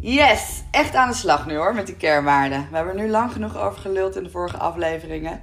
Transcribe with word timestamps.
Yes, 0.00 0.62
echt 0.70 0.94
aan 0.94 1.08
de 1.08 1.14
slag 1.14 1.46
nu 1.46 1.56
hoor 1.56 1.74
met 1.74 1.86
die 1.86 1.96
kernwaarden. 1.96 2.66
We 2.70 2.76
hebben 2.76 2.94
er 2.94 3.02
nu 3.02 3.10
lang 3.10 3.32
genoeg 3.32 3.58
over 3.58 3.80
geluld 3.80 4.16
in 4.16 4.22
de 4.22 4.30
vorige 4.30 4.56
afleveringen. 4.56 5.40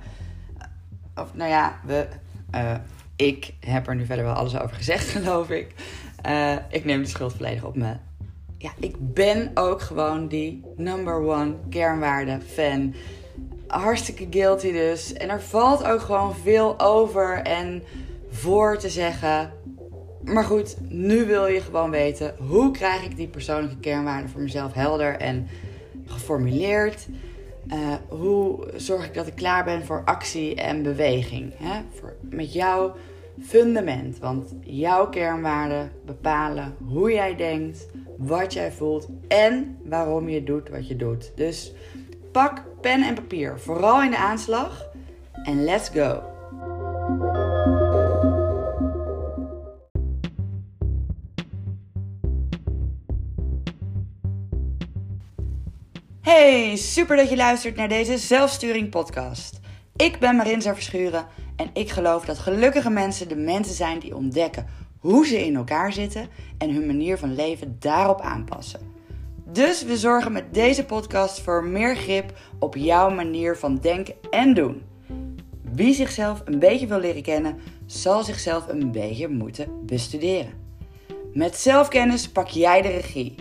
Of 1.16 1.34
nou 1.34 1.50
ja, 1.50 1.79
we, 1.86 2.07
uh, 2.55 2.76
ik 3.15 3.54
heb 3.60 3.88
er 3.88 3.96
nu 3.96 4.05
verder 4.05 4.26
wel 4.26 4.33
alles 4.33 4.60
over 4.60 4.76
gezegd, 4.76 5.07
geloof 5.18 5.49
ik. 5.49 5.73
Uh, 6.28 6.55
ik 6.70 6.86
neem 6.86 7.02
de 7.02 7.09
schuld 7.09 7.34
volledig 7.34 7.63
op 7.63 7.76
me. 7.76 7.95
Ja, 8.57 8.71
ik 8.80 8.95
ben 8.99 9.52
ook 9.54 9.81
gewoon 9.81 10.27
die 10.27 10.63
number 10.76 11.16
one 11.16 11.53
kernwaarde 11.70 12.40
fan. 12.53 12.94
Hartstikke 13.67 14.27
guilty 14.30 14.72
dus. 14.72 15.13
En 15.13 15.30
er 15.30 15.41
valt 15.41 15.84
ook 15.84 16.02
gewoon 16.02 16.35
veel 16.35 16.80
over 16.80 17.41
en 17.41 17.84
voor 18.31 18.77
te 18.77 18.90
zeggen. 18.90 19.52
Maar 20.26 20.44
goed, 20.44 20.78
nu 20.89 21.26
wil 21.26 21.46
je 21.46 21.62
gewoon 21.62 21.89
weten 21.89 22.36
hoe 22.48 22.72
krijg 22.72 23.04
ik 23.04 23.16
die 23.16 23.27
persoonlijke 23.27 23.80
kernwaarden 23.80 24.30
voor 24.30 24.41
mezelf 24.41 24.73
helder 24.73 25.18
en 25.18 25.48
geformuleerd. 26.05 27.08
Uh, 27.68 27.94
hoe 28.08 28.68
zorg 28.76 29.05
ik 29.05 29.13
dat 29.13 29.27
ik 29.27 29.35
klaar 29.35 29.63
ben 29.63 29.85
voor 29.85 30.02
actie 30.05 30.55
en 30.55 30.84
beweging? 30.84 31.54
Hè? 31.58 31.82
Voor, 31.94 32.13
met 32.22 32.54
jouw 32.54 32.96
fundament. 33.41 34.20
Want 34.20 34.54
jouw 34.62 35.09
kernwaarden 35.09 35.91
bepalen 36.05 36.76
hoe 36.88 37.12
jij 37.12 37.35
denkt, 37.35 37.88
wat 38.18 38.54
jij 38.54 38.71
voelt 38.71 39.07
en 39.27 39.77
waarom 39.84 40.30
je 40.30 40.44
doet 40.44 40.70
wat 40.70 40.88
je 40.88 40.96
doet. 40.96 41.32
Dus 41.35 41.73
pak 42.32 42.63
pen 42.82 43.04
en 43.04 43.13
papier, 43.13 43.60
vooral 43.60 44.04
in 44.04 44.12
de 44.12 44.18
aanslag. 44.18 44.85
En 45.44 45.63
let's 45.63 45.90
go! 45.90 46.34
Hey, 56.36 56.76
super 56.76 57.16
dat 57.16 57.30
je 57.30 57.36
luistert 57.36 57.76
naar 57.76 57.88
deze 57.88 58.18
zelfsturing 58.18 58.90
podcast. 58.90 59.60
Ik 59.96 60.20
ben 60.20 60.36
Marinza 60.36 60.74
Verschuren 60.74 61.26
en 61.55 61.70
ik 61.74 61.90
geloof 61.90 62.26
dat 62.26 62.38
gelukkige 62.38 62.90
mensen 62.90 63.28
de 63.28 63.36
mensen 63.36 63.76
zijn 63.76 64.00
die 64.00 64.16
ontdekken 64.16 64.68
hoe 65.00 65.25
ze 65.25 65.46
in 65.46 65.56
elkaar 65.56 65.94
zitten 65.94 66.28
en 66.58 66.74
hun 66.74 66.86
manier 66.86 67.18
van 67.18 67.36
leven 67.36 67.75
daarop 67.80 68.22
aanpassen. 68.22 68.80
Dus 69.52 69.84
we 69.84 69.97
zorgen 69.97 70.31
met 70.31 70.53
deze 70.53 70.86
podcast 70.86 71.40
voor 71.40 71.63
meer 71.63 71.96
grip 71.96 72.38
op 72.59 72.75
jouw 72.75 73.09
manier 73.09 73.58
van 73.58 73.78
denken 73.78 74.16
en 74.30 74.53
doen. 74.53 74.81
Wie 75.74 75.94
zichzelf 75.94 76.41
een 76.46 76.59
beetje 76.59 76.88
wil 76.88 77.00
leren 77.00 77.24
kennen, 77.24 77.59
zal 77.86 78.24
zichzelf 78.24 78.68
een 78.68 78.91
beetje 78.91 79.28
moeten 79.28 79.86
bestuderen. 79.86 80.53
Met 81.34 81.58
zelfkennis 81.58 82.30
pak 82.30 82.47
jij 82.47 82.81
de 82.81 82.90
regie. 82.90 83.36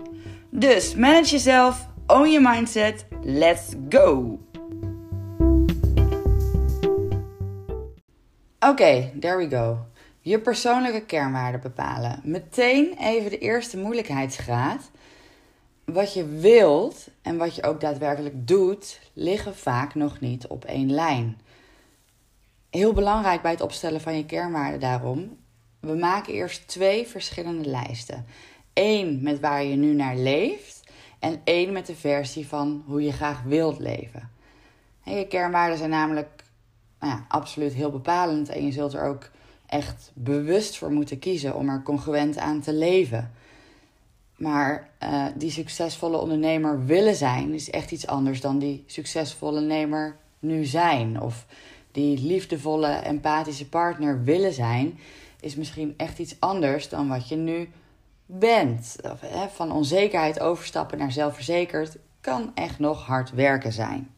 Dus 0.50 0.94
manage 0.94 1.30
jezelf 1.30 1.92
Own 2.06 2.30
your 2.30 2.42
mindset. 2.42 3.06
Let's 3.22 3.74
go! 3.88 4.38
Oké, 8.58 9.12
there 9.20 9.36
we 9.36 9.48
go. 9.50 9.78
Je 10.20 10.40
persoonlijke 10.40 11.04
kernwaarden 11.04 11.60
bepalen. 11.60 12.20
Meteen 12.24 12.96
even 12.98 13.30
de 13.30 13.38
eerste 13.38 13.78
moeilijkheidsgraad. 13.78 14.90
Wat 15.84 16.14
je 16.14 16.26
wilt 16.26 17.08
en 17.22 17.36
wat 17.36 17.54
je 17.54 17.62
ook 17.62 17.80
daadwerkelijk 17.80 18.46
doet, 18.46 19.00
liggen 19.12 19.56
vaak 19.56 19.94
nog 19.94 20.20
niet 20.20 20.46
op 20.46 20.64
één 20.64 20.90
lijn. 20.90 21.40
Heel 22.70 22.92
belangrijk 22.92 23.42
bij 23.42 23.50
het 23.50 23.60
opstellen 23.60 24.00
van 24.00 24.16
je 24.16 24.26
kernwaarden 24.26 24.80
daarom. 24.80 25.36
We 25.80 25.94
maken 25.94 26.32
eerst 26.32 26.68
twee 26.68 27.06
verschillende 27.06 27.68
lijsten. 27.68 28.26
Eén 28.74 29.22
met 29.22 29.40
waar 29.40 29.64
je 29.64 29.76
nu 29.76 29.94
naar 29.94 30.16
leeft 30.16 30.73
en 31.24 31.40
één 31.44 31.72
met 31.72 31.86
de 31.86 31.94
versie 31.96 32.46
van 32.46 32.82
hoe 32.86 33.02
je 33.02 33.12
graag 33.12 33.42
wilt 33.42 33.78
leven. 33.78 34.30
En 35.04 35.16
je 35.16 35.26
kernwaarden 35.26 35.78
zijn 35.78 35.90
namelijk 35.90 36.42
nou 37.00 37.12
ja, 37.12 37.24
absoluut 37.28 37.72
heel 37.72 37.90
bepalend 37.90 38.48
en 38.48 38.64
je 38.64 38.72
zult 38.72 38.92
er 38.92 39.04
ook 39.04 39.30
echt 39.66 40.10
bewust 40.14 40.78
voor 40.78 40.90
moeten 40.90 41.18
kiezen 41.18 41.54
om 41.54 41.68
er 41.68 41.82
congruent 41.82 42.38
aan 42.38 42.60
te 42.60 42.72
leven. 42.72 43.32
Maar 44.36 44.90
uh, 45.02 45.26
die 45.36 45.50
succesvolle 45.50 46.16
ondernemer 46.16 46.84
willen 46.84 47.14
zijn 47.14 47.54
is 47.54 47.70
echt 47.70 47.90
iets 47.90 48.06
anders 48.06 48.40
dan 48.40 48.58
die 48.58 48.84
succesvolle 48.86 49.52
ondernemer 49.60 50.16
nu 50.38 50.64
zijn. 50.64 51.20
Of 51.20 51.46
die 51.92 52.20
liefdevolle, 52.20 52.88
empathische 52.88 53.68
partner 53.68 54.24
willen 54.24 54.52
zijn, 54.52 54.98
is 55.40 55.54
misschien 55.54 55.94
echt 55.96 56.18
iets 56.18 56.36
anders 56.38 56.88
dan 56.88 57.08
wat 57.08 57.28
je 57.28 57.36
nu 57.36 57.68
bent. 58.26 58.96
Van 59.54 59.72
onzekerheid 59.72 60.40
overstappen 60.40 60.98
naar 60.98 61.12
zelfverzekerd 61.12 61.96
kan 62.20 62.50
echt 62.54 62.78
nog 62.78 63.06
hard 63.06 63.30
werken 63.30 63.72
zijn. 63.72 64.14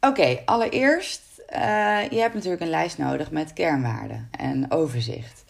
Oké, 0.00 0.42
allereerst, 0.44 1.22
uh, 1.38 2.10
je 2.10 2.18
hebt 2.18 2.34
natuurlijk 2.34 2.62
een 2.62 2.68
lijst 2.68 2.98
nodig 2.98 3.30
met 3.30 3.52
kernwaarden 3.52 4.28
en 4.30 4.70
overzicht. 4.70 5.44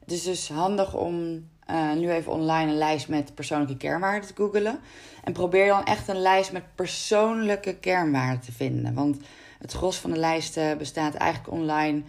Het 0.00 0.12
is 0.12 0.22
dus 0.22 0.48
handig 0.48 0.94
om 0.94 1.48
uh, 1.70 1.92
nu 1.92 2.10
even 2.10 2.32
online 2.32 2.70
een 2.70 2.78
lijst 2.78 3.08
met 3.08 3.34
persoonlijke 3.34 3.76
kernwaarden 3.76 4.28
te 4.28 4.34
googelen. 4.36 4.78
En 5.24 5.32
probeer 5.32 5.66
dan 5.66 5.84
echt 5.84 6.08
een 6.08 6.20
lijst 6.20 6.52
met 6.52 6.74
persoonlijke 6.74 7.74
kernwaarden 7.74 8.40
te 8.40 8.52
vinden. 8.52 8.94
Want 8.94 9.18
het 9.58 9.72
gros 9.72 9.96
van 9.96 10.10
de 10.10 10.18
lijsten 10.18 10.78
bestaat 10.78 11.14
eigenlijk 11.14 11.52
online 11.52 12.02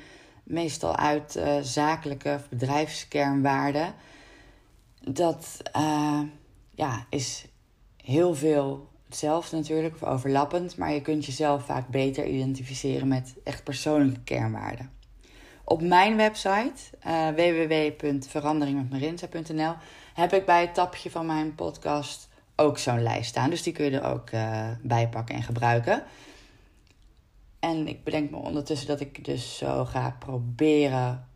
meestal 0.48 0.96
uit 0.96 1.36
uh, 1.36 1.56
zakelijke 1.62 2.34
of 2.36 2.50
bedrijfskernwaarden. 2.50 3.94
Dat 5.02 5.58
uh, 5.76 6.22
ja, 6.76 7.06
is 7.10 7.46
heel 8.04 8.36
veel 8.36 8.90
hetzelfde 9.06 9.56
natuurlijk, 9.56 9.96
of 9.96 10.04
overlappend, 10.04 10.78
maar 10.78 10.92
je 10.92 11.02
kunt 11.02 11.26
jezelf 11.26 11.66
vaak 11.66 11.88
beter 11.88 12.26
identificeren 12.26 13.08
met 13.08 13.36
echt 13.44 13.64
persoonlijke 13.64 14.24
kernwaarden. 14.24 14.92
Op 15.64 15.82
mijn 15.82 16.16
website 16.16 16.82
uh, 17.08 17.26
heb 20.14 20.34
ik 20.34 20.46
bij 20.46 20.62
het 20.62 20.74
tapje 20.74 21.12
van 21.12 21.26
mijn 21.26 21.56
podcast 21.56 22.30
ook 22.56 22.78
zo'n 22.78 23.04
lijst 23.04 23.30
staan. 23.30 23.50
Dus 23.50 23.64
die 23.64 23.74
kun 23.74 23.86
je 23.86 24.00
er 24.00 24.14
ook 24.14 24.32
uh, 24.32 24.68
bij 24.82 25.10
pakken 25.10 25.36
en 25.36 25.44
gebruiken. 25.44 26.04
En 27.60 27.88
ik 27.88 28.04
bedenk 28.04 28.32
me 28.32 28.38
ondertussen 28.38 28.88
dat 28.88 29.00
ik 29.00 29.26
dus 29.26 29.58
zo 29.58 29.86
ga 29.86 30.16
proberen 30.20 31.28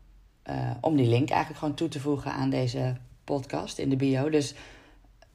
uh, 0.49 0.71
om 0.81 0.95
die 0.95 1.07
link 1.07 1.29
eigenlijk 1.29 1.59
gewoon 1.59 1.75
toe 1.75 1.87
te 1.87 1.99
voegen 1.99 2.31
aan 2.31 2.49
deze 2.49 2.95
podcast 3.23 3.77
in 3.77 3.89
de 3.89 3.95
bio. 3.95 4.29
Dus 4.29 4.53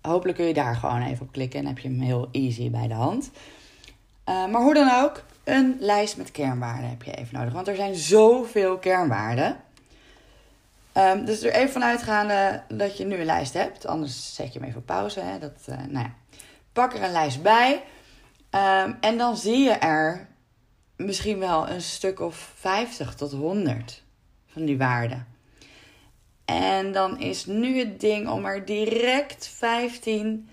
hopelijk 0.02 0.38
kun 0.38 0.46
je 0.46 0.54
daar 0.54 0.76
gewoon 0.76 1.02
even 1.02 1.26
op 1.26 1.32
klikken 1.32 1.60
en 1.60 1.66
heb 1.66 1.78
je 1.78 1.88
hem 1.88 2.00
heel 2.00 2.28
easy 2.32 2.70
bij 2.70 2.88
de 2.88 2.94
hand. 2.94 3.30
Uh, 4.28 4.46
maar 4.46 4.62
hoe 4.62 4.74
dan 4.74 5.02
ook, 5.02 5.24
een 5.44 5.76
lijst 5.80 6.16
met 6.16 6.30
kernwaarden 6.30 6.90
heb 6.90 7.02
je 7.02 7.14
even 7.14 7.38
nodig. 7.38 7.52
Want 7.52 7.68
er 7.68 7.76
zijn 7.76 7.94
zoveel 7.94 8.78
kernwaarden. 8.78 9.56
Um, 10.92 11.24
dus 11.24 11.42
er 11.42 11.52
even 11.52 11.72
vanuit 11.72 12.02
gaande 12.02 12.62
dat 12.68 12.98
je 12.98 13.04
nu 13.04 13.16
een 13.16 13.24
lijst 13.24 13.54
hebt. 13.54 13.86
Anders 13.86 14.34
zet 14.34 14.52
je 14.52 14.58
hem 14.58 14.68
even 14.68 14.80
op 14.80 14.86
pauze. 14.86 15.20
Hè. 15.20 15.38
Dat, 15.38 15.66
uh, 15.68 15.76
nou 15.76 16.04
ja. 16.04 16.14
Pak 16.72 16.94
er 16.94 17.02
een 17.02 17.12
lijst 17.12 17.42
bij. 17.42 17.82
Um, 18.50 18.96
en 19.00 19.18
dan 19.18 19.36
zie 19.36 19.58
je 19.58 19.70
er 19.70 20.28
misschien 20.96 21.38
wel 21.38 21.68
een 21.68 21.82
stuk 21.82 22.20
of 22.20 22.52
50 22.54 23.14
tot 23.14 23.32
100 23.32 24.02
van 24.46 24.64
die 24.64 24.78
waarden. 24.78 25.26
En 26.44 26.92
dan 26.92 27.20
is 27.20 27.46
nu 27.46 27.78
het 27.78 28.00
ding 28.00 28.28
om 28.28 28.44
er 28.44 28.64
direct 28.64 29.48
15 29.48 30.48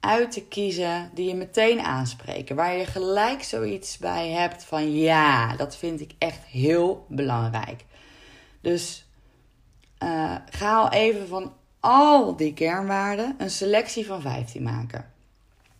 uit 0.00 0.30
te 0.30 0.44
kiezen 0.44 1.10
die 1.14 1.28
je 1.28 1.34
meteen 1.34 1.80
aanspreken. 1.80 2.56
Waar 2.56 2.76
je 2.76 2.86
gelijk 2.86 3.42
zoiets 3.42 3.98
bij 3.98 4.28
hebt 4.28 4.64
van 4.64 4.92
ja, 4.96 5.56
dat 5.56 5.76
vind 5.76 6.00
ik 6.00 6.12
echt 6.18 6.44
heel 6.44 7.06
belangrijk. 7.08 7.84
Dus 8.60 9.06
uh, 10.02 10.34
ga 10.50 10.76
al 10.76 10.90
even 10.90 11.28
van 11.28 11.52
al 11.80 12.36
die 12.36 12.54
kernwaarden 12.54 13.34
een 13.38 13.50
selectie 13.50 14.06
van 14.06 14.20
15 14.20 14.62
maken. 14.62 15.12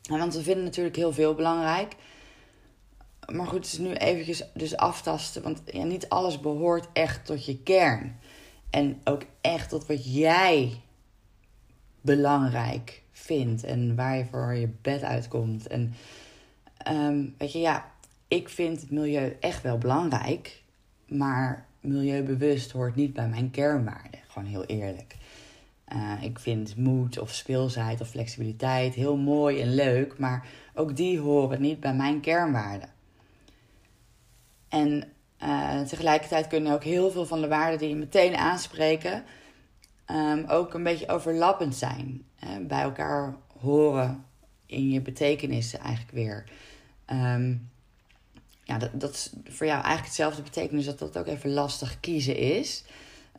want 0.08 0.34
we 0.34 0.42
vinden 0.42 0.64
natuurlijk 0.64 0.96
heel 0.96 1.12
veel 1.12 1.34
belangrijk 1.34 1.94
maar 3.32 3.46
goed, 3.46 3.64
het 3.64 3.72
is 3.72 3.78
nu 3.78 3.92
eventjes 3.92 4.44
dus 4.54 4.76
aftasten. 4.76 5.42
Want 5.42 5.62
ja, 5.64 5.84
niet 5.84 6.08
alles 6.08 6.40
behoort 6.40 6.88
echt 6.92 7.26
tot 7.26 7.44
je 7.44 7.58
kern. 7.58 8.16
En 8.70 9.00
ook 9.04 9.22
echt 9.40 9.68
tot 9.68 9.86
wat 9.86 10.14
jij 10.14 10.80
belangrijk 12.00 13.02
vindt. 13.12 13.64
En 13.64 13.96
waar 13.96 14.16
je 14.16 14.24
voor 14.30 14.54
je 14.54 14.68
bed 14.82 15.02
uitkomt. 15.02 15.66
En 15.66 15.94
um, 16.88 17.34
weet 17.38 17.52
je, 17.52 17.58
ja, 17.58 17.90
ik 18.28 18.48
vind 18.48 18.80
het 18.80 18.90
milieu 18.90 19.36
echt 19.40 19.62
wel 19.62 19.78
belangrijk. 19.78 20.62
Maar 21.08 21.66
milieubewust 21.80 22.70
hoort 22.70 22.94
niet 22.94 23.12
bij 23.12 23.28
mijn 23.28 23.50
kernwaarden. 23.50 24.20
Gewoon 24.28 24.48
heel 24.48 24.64
eerlijk. 24.64 25.16
Uh, 25.92 26.22
ik 26.22 26.38
vind 26.38 26.76
moed 26.76 27.18
of 27.18 27.34
speelsheid 27.34 28.00
of 28.00 28.08
flexibiliteit 28.08 28.94
heel 28.94 29.16
mooi 29.16 29.60
en 29.60 29.74
leuk. 29.74 30.18
Maar 30.18 30.46
ook 30.74 30.96
die 30.96 31.18
horen 31.18 31.60
niet 31.60 31.80
bij 31.80 31.94
mijn 31.94 32.20
kernwaarden. 32.20 32.88
En 34.72 35.12
uh, 35.42 35.80
tegelijkertijd 35.80 36.46
kunnen 36.46 36.72
ook 36.72 36.84
heel 36.84 37.10
veel 37.10 37.26
van 37.26 37.40
de 37.40 37.48
waarden 37.48 37.78
die 37.78 37.88
je 37.88 37.94
meteen 37.94 38.36
aanspreken, 38.36 39.24
ehm, 40.04 40.44
ook 40.46 40.74
een 40.74 40.82
beetje 40.82 41.08
overlappend 41.08 41.74
zijn. 41.74 42.24
Hè? 42.36 42.60
Bij 42.60 42.82
elkaar 42.82 43.34
horen 43.60 44.24
in 44.66 44.90
je 44.90 45.00
betekenissen 45.00 45.78
eigenlijk 45.78 46.14
weer. 46.14 46.44
Ehm, 47.04 47.54
ja, 48.64 48.78
dat, 48.78 48.90
dat 48.92 49.12
is 49.12 49.32
voor 49.44 49.66
jou 49.66 49.78
eigenlijk 49.78 50.06
hetzelfde 50.06 50.42
betekenis 50.42 50.84
dat 50.84 50.98
dat 50.98 51.18
ook 51.18 51.26
even 51.26 51.52
lastig 51.52 52.00
kiezen 52.00 52.36
is. 52.36 52.84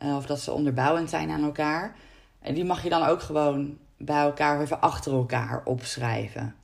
Uh, 0.02 0.16
of 0.16 0.26
dat 0.26 0.40
ze 0.40 0.52
onderbouwend 0.52 1.10
zijn 1.10 1.30
aan 1.30 1.44
elkaar. 1.44 1.96
En 2.40 2.54
die 2.54 2.64
mag 2.64 2.82
je 2.82 2.88
dan 2.88 3.02
ook 3.02 3.22
gewoon 3.22 3.78
bij 3.96 4.22
elkaar 4.22 4.60
even 4.60 4.80
achter 4.80 5.12
elkaar 5.12 5.62
opschrijven. 5.64 6.54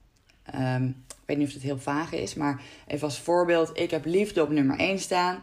Um, 0.55 1.05
weet 1.31 1.39
niet 1.39 1.49
of 1.49 1.55
het 1.55 1.63
heel 1.63 1.79
vaag 1.79 2.13
is, 2.13 2.35
maar 2.35 2.63
even 2.87 3.05
als 3.05 3.19
voorbeeld: 3.19 3.71
ik 3.79 3.91
heb 3.91 4.05
liefde 4.05 4.43
op 4.43 4.51
nummer 4.51 4.79
1 4.79 4.99
staan. 4.99 5.43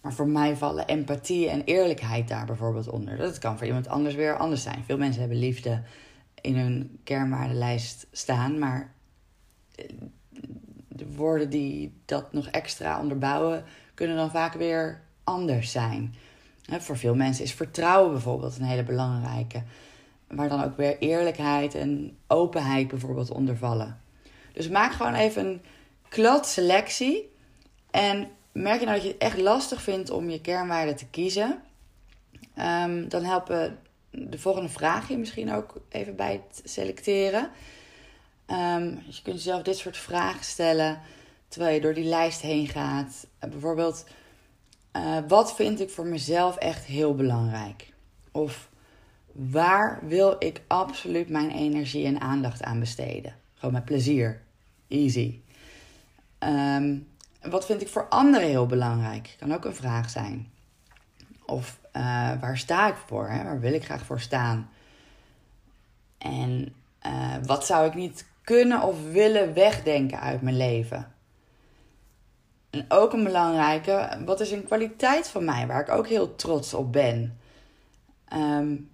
Maar 0.00 0.12
voor 0.12 0.28
mij 0.28 0.56
vallen 0.56 0.86
empathie 0.86 1.48
en 1.48 1.64
eerlijkheid 1.64 2.28
daar 2.28 2.46
bijvoorbeeld 2.46 2.88
onder. 2.88 3.16
Dat 3.16 3.38
kan 3.38 3.58
voor 3.58 3.66
iemand 3.66 3.88
anders 3.88 4.14
weer 4.14 4.36
anders 4.36 4.62
zijn. 4.62 4.84
Veel 4.86 4.98
mensen 4.98 5.20
hebben 5.20 5.38
liefde 5.38 5.82
in 6.40 6.56
hun 6.56 6.98
kernwaardenlijst 7.04 8.06
staan, 8.12 8.58
maar 8.58 8.92
eh, 9.74 9.84
de 10.88 11.14
woorden 11.16 11.50
die 11.50 12.00
dat 12.04 12.32
nog 12.32 12.46
extra 12.46 13.00
onderbouwen, 13.00 13.64
kunnen 13.94 14.16
dan 14.16 14.30
vaak 14.30 14.54
weer 14.54 15.02
anders 15.24 15.70
zijn. 15.70 16.14
Voor 16.62 16.96
veel 16.96 17.14
mensen 17.14 17.44
is 17.44 17.52
vertrouwen 17.52 18.12
bijvoorbeeld 18.12 18.58
een 18.58 18.64
hele 18.64 18.84
belangrijke. 18.84 19.62
Waar 20.26 20.48
dan 20.48 20.64
ook 20.64 20.76
weer 20.76 20.98
eerlijkheid 20.98 21.74
en 21.74 22.16
openheid 22.26 22.88
bijvoorbeeld 22.88 23.30
onder 23.30 23.56
vallen. 23.56 24.00
Dus 24.54 24.68
maak 24.68 24.92
gewoon 24.92 25.14
even 25.14 25.46
een 25.46 25.62
klad 26.08 26.48
selectie. 26.48 27.32
En 27.90 28.30
merk 28.52 28.80
je 28.80 28.86
nou 28.86 28.96
dat 28.96 29.06
je 29.06 29.12
het 29.12 29.22
echt 29.22 29.38
lastig 29.38 29.82
vindt 29.82 30.10
om 30.10 30.30
je 30.30 30.40
kernwaarden 30.40 30.96
te 30.96 31.06
kiezen. 31.06 31.62
Um, 32.58 33.08
dan 33.08 33.24
helpen 33.24 33.78
de 34.10 34.38
volgende 34.38 34.68
vraag 34.68 35.08
je 35.08 35.18
misschien 35.18 35.52
ook 35.52 35.80
even 35.88 36.16
bij 36.16 36.32
het 36.32 36.70
selecteren. 36.70 37.50
Um, 38.46 39.02
je 39.06 39.22
kunt 39.22 39.36
jezelf 39.36 39.62
dit 39.62 39.76
soort 39.76 39.96
vragen 39.96 40.44
stellen 40.44 41.00
terwijl 41.48 41.74
je 41.74 41.80
door 41.80 41.94
die 41.94 42.04
lijst 42.04 42.40
heen 42.40 42.68
gaat. 42.68 43.26
Uh, 43.44 43.50
bijvoorbeeld, 43.50 44.04
uh, 44.96 45.18
wat 45.28 45.54
vind 45.54 45.80
ik 45.80 45.90
voor 45.90 46.06
mezelf 46.06 46.56
echt 46.56 46.84
heel 46.84 47.14
belangrijk? 47.14 47.92
Of 48.32 48.68
waar 49.32 49.98
wil 50.02 50.36
ik 50.38 50.60
absoluut 50.66 51.28
mijn 51.28 51.50
energie 51.50 52.06
en 52.06 52.20
aandacht 52.20 52.62
aan 52.62 52.80
besteden? 52.80 53.34
Gewoon 53.54 53.74
met 53.74 53.84
plezier. 53.84 54.43
Easy. 54.94 55.40
Um, 56.38 57.06
wat 57.42 57.66
vind 57.66 57.80
ik 57.80 57.88
voor 57.88 58.08
anderen 58.08 58.48
heel 58.48 58.66
belangrijk? 58.66 59.36
Kan 59.38 59.54
ook 59.54 59.64
een 59.64 59.74
vraag 59.74 60.10
zijn. 60.10 60.52
Of 61.46 61.78
uh, 61.96 62.40
waar 62.40 62.58
sta 62.58 62.88
ik 62.88 62.96
voor? 63.06 63.28
Hè? 63.28 63.44
Waar 63.44 63.60
wil 63.60 63.72
ik 63.72 63.84
graag 63.84 64.04
voor 64.04 64.20
staan? 64.20 64.70
En 66.18 66.74
uh, 67.06 67.34
wat 67.46 67.66
zou 67.66 67.86
ik 67.86 67.94
niet 67.94 68.26
kunnen 68.42 68.82
of 68.82 69.10
willen 69.10 69.54
wegdenken 69.54 70.20
uit 70.20 70.42
mijn 70.42 70.56
leven? 70.56 71.12
En 72.70 72.84
ook 72.88 73.12
een 73.12 73.24
belangrijke, 73.24 74.18
wat 74.24 74.40
is 74.40 74.50
een 74.50 74.64
kwaliteit 74.64 75.28
van 75.28 75.44
mij 75.44 75.66
waar 75.66 75.80
ik 75.80 75.88
ook 75.88 76.08
heel 76.08 76.36
trots 76.36 76.74
op 76.74 76.92
ben? 76.92 77.38
Um, 78.32 78.90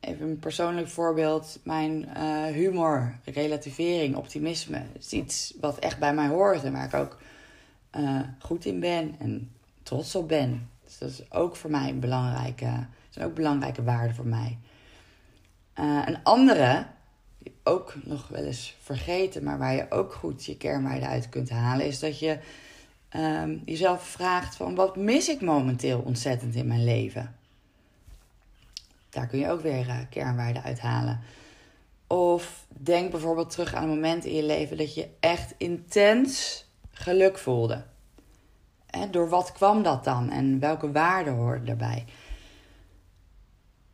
even 0.00 0.28
een 0.28 0.38
persoonlijk 0.38 0.88
voorbeeld. 0.88 1.58
Mijn 1.62 2.08
uh, 2.16 2.44
humor, 2.44 3.14
relativering, 3.24 4.16
optimisme. 4.16 4.82
is 4.98 5.12
iets 5.12 5.54
wat 5.60 5.78
echt 5.78 5.98
bij 5.98 6.14
mij 6.14 6.28
hoort 6.28 6.64
en 6.64 6.72
waar 6.72 6.84
ik 6.84 6.94
ook 6.94 7.18
uh, 7.96 8.20
goed 8.38 8.64
in 8.64 8.80
ben 8.80 9.14
en 9.18 9.50
trots 9.82 10.14
op 10.14 10.28
ben. 10.28 10.68
Dus 10.84 10.98
dat 10.98 11.10
is 11.10 11.32
ook 11.32 11.56
voor 11.56 11.70
mij 11.70 11.88
een 11.88 12.00
belangrijke, 12.00 12.86
zijn 13.08 13.26
ook 13.26 13.34
belangrijke 13.34 13.82
waarden 13.82 14.14
voor 14.14 14.26
mij. 14.26 14.58
Uh, 15.80 16.02
een 16.06 16.22
andere, 16.22 16.86
die 17.38 17.54
ook 17.64 17.94
nog 18.04 18.28
wel 18.28 18.44
eens 18.44 18.76
vergeten, 18.80 19.44
maar 19.44 19.58
waar 19.58 19.74
je 19.74 19.90
ook 19.90 20.12
goed 20.12 20.44
je 20.44 20.56
kernwaarden 20.56 21.08
uit 21.08 21.28
kunt 21.28 21.50
halen, 21.50 21.86
is 21.86 21.98
dat 21.98 22.18
je 22.18 22.38
um, 23.16 23.62
jezelf 23.64 24.02
vraagt 24.02 24.56
van 24.56 24.74
wat 24.74 24.96
mis 24.96 25.28
ik 25.28 25.40
momenteel 25.40 26.00
ontzettend 26.00 26.54
in 26.54 26.66
mijn 26.66 26.84
leven? 26.84 27.37
Daar 29.18 29.26
kun 29.26 29.38
je 29.38 29.50
ook 29.50 29.60
weer 29.60 29.86
uh, 29.86 29.96
kernwaarden 30.10 30.62
uithalen. 30.62 31.20
Of 32.06 32.66
denk 32.68 33.10
bijvoorbeeld 33.10 33.50
terug 33.50 33.74
aan 33.74 33.82
een 33.82 33.88
moment 33.88 34.24
in 34.24 34.34
je 34.34 34.42
leven 34.42 34.76
dat 34.76 34.94
je 34.94 35.08
echt 35.20 35.54
intens 35.56 36.64
geluk 36.90 37.38
voelde. 37.38 37.84
En 38.86 39.10
door 39.10 39.28
wat 39.28 39.52
kwam 39.52 39.82
dat 39.82 40.04
dan 40.04 40.30
en 40.30 40.58
welke 40.58 40.92
waarden 40.92 41.34
hoorden 41.34 41.64
daarbij? 41.64 42.04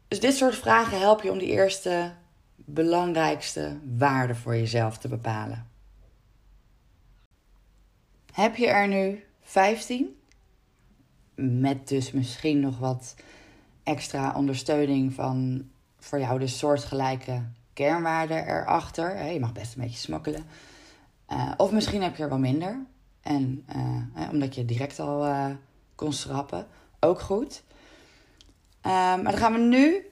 Dus 0.08 0.20
dit 0.20 0.34
soort 0.34 0.56
vragen 0.56 0.98
helpen 0.98 1.24
je 1.24 1.32
om 1.32 1.38
die 1.38 1.50
eerste 1.50 2.12
belangrijkste 2.56 3.78
waarden 3.98 4.36
voor 4.36 4.56
jezelf 4.56 4.98
te 4.98 5.08
bepalen. 5.08 5.68
Heb 8.32 8.56
je 8.56 8.66
er 8.66 8.88
nu 8.88 9.24
15? 9.42 10.20
Met 11.34 11.88
dus 11.88 12.12
misschien 12.12 12.60
nog 12.60 12.78
wat 12.78 13.14
extra 13.84 14.34
ondersteuning 14.36 15.12
van 15.12 15.68
voor 15.98 16.18
jou 16.18 16.38
de 16.38 16.46
soortgelijke 16.46 17.42
kernwaarden 17.72 18.48
erachter. 18.48 19.24
Je 19.24 19.40
mag 19.40 19.52
best 19.52 19.74
een 19.74 19.82
beetje 19.82 19.98
smokkelen. 19.98 20.44
Uh, 21.32 21.52
of 21.56 21.72
misschien 21.72 22.02
heb 22.02 22.16
je 22.16 22.22
er 22.22 22.28
wel 22.28 22.38
minder. 22.38 22.78
En 23.20 23.64
uh, 23.76 24.28
omdat 24.30 24.54
je 24.54 24.64
direct 24.64 25.00
al 25.00 25.26
uh, 25.26 25.46
kon 25.94 26.12
schrappen, 26.12 26.66
ook 27.00 27.20
goed. 27.20 27.62
Maar 28.82 29.22
dan 29.22 29.36
gaan 29.36 29.52
we 29.52 29.58
nu 29.58 30.06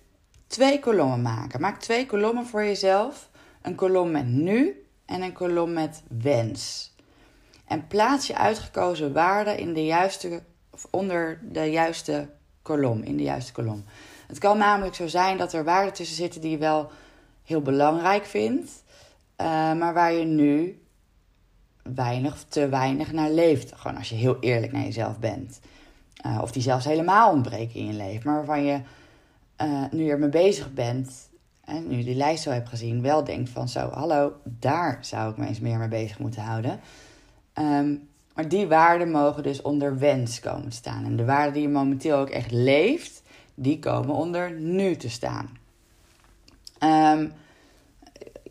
twee 0.47 0.79
kolommen 0.79 1.23
maken. 1.23 1.61
Maak 1.61 1.81
twee 1.81 2.07
kolommen 2.07 2.47
voor 2.47 2.65
jezelf. 2.65 3.31
Een 3.63 3.75
kolom 3.75 4.11
met 4.11 4.27
nu 4.27 4.87
en 5.07 5.23
een 5.23 5.33
kolom 5.33 5.73
met 5.73 6.03
wens. 6.09 6.95
En 7.67 7.87
plaats 7.87 8.27
je 8.27 8.37
uitgekozen 8.37 9.13
waarden 9.13 9.59
in 9.59 9.75
de 9.75 9.85
juiste, 9.85 10.43
of 10.71 10.87
onder 10.91 11.41
de 11.43 11.65
juiste 11.65 12.29
kolom, 12.63 13.03
in 13.03 13.17
de 13.17 13.23
juiste 13.23 13.53
kolom. 13.53 13.85
Het 14.27 14.39
kan 14.39 14.59
namelijk 14.59 14.95
zo 14.95 15.07
zijn 15.07 15.39
dat 15.39 15.53
er 15.53 15.65
waarden 15.65 15.93
tussen 15.93 16.17
zitten 16.17 16.41
die 16.41 16.51
je 16.51 16.59
wel 16.59 16.91
heel 17.45 17.63
belangrijk 17.63 18.25
vindt, 18.25 18.85
maar 19.77 19.95
waar 19.95 20.13
je 20.13 20.25
nu 20.25 20.83
weinig 21.83 22.33
of 22.33 22.45
te 22.49 22.69
weinig 22.69 23.13
naar 23.13 23.31
leeft. 23.31 23.73
Gewoon 23.75 23.97
als 23.97 24.09
je 24.09 24.15
heel 24.15 24.37
eerlijk 24.41 24.73
naar 24.73 24.83
jezelf 24.83 25.19
bent. 25.19 25.61
Uh, 26.27 26.39
of 26.43 26.53
die 26.53 26.63
zelfs 26.63 26.85
helemaal 26.85 27.33
ontbreken 27.33 27.81
in 27.81 27.87
je 27.87 27.93
leven. 27.93 28.23
Maar 28.25 28.37
waarvan 28.37 28.65
je 28.65 28.81
uh, 29.63 29.85
nu 29.91 30.09
er 30.09 30.19
mee 30.19 30.29
bezig 30.29 30.73
bent. 30.73 31.31
En 31.65 31.89
nu 31.89 31.97
je 31.97 32.05
die 32.05 32.15
lijst 32.15 32.43
zo 32.43 32.51
hebt 32.51 32.69
gezien. 32.69 33.03
Wel 33.03 33.25
denkt 33.25 33.51
van 33.51 33.69
zo, 33.69 33.91
hallo, 33.91 34.33
daar 34.45 34.99
zou 35.01 35.31
ik 35.31 35.37
me 35.37 35.47
eens 35.47 35.61
meer 35.61 35.79
mee 35.79 35.89
bezig 35.89 36.19
moeten 36.19 36.43
houden. 36.43 36.81
Um, 37.55 38.09
maar 38.35 38.49
die 38.49 38.67
waarden 38.67 39.11
mogen 39.11 39.43
dus 39.43 39.63
onder 39.63 39.99
wens 39.99 40.41
komen 40.41 40.73
staan. 40.73 41.05
En 41.05 41.17
de 41.17 41.25
waarden 41.25 41.53
die 41.53 41.63
je 41.63 41.69
momenteel 41.69 42.17
ook 42.17 42.31
echt 42.31 42.51
leeft. 42.51 43.23
Die 43.55 43.79
komen 43.79 44.15
onder 44.15 44.51
nu 44.53 44.97
te 44.97 45.11
staan. 45.11 45.59
Um, 46.81 47.33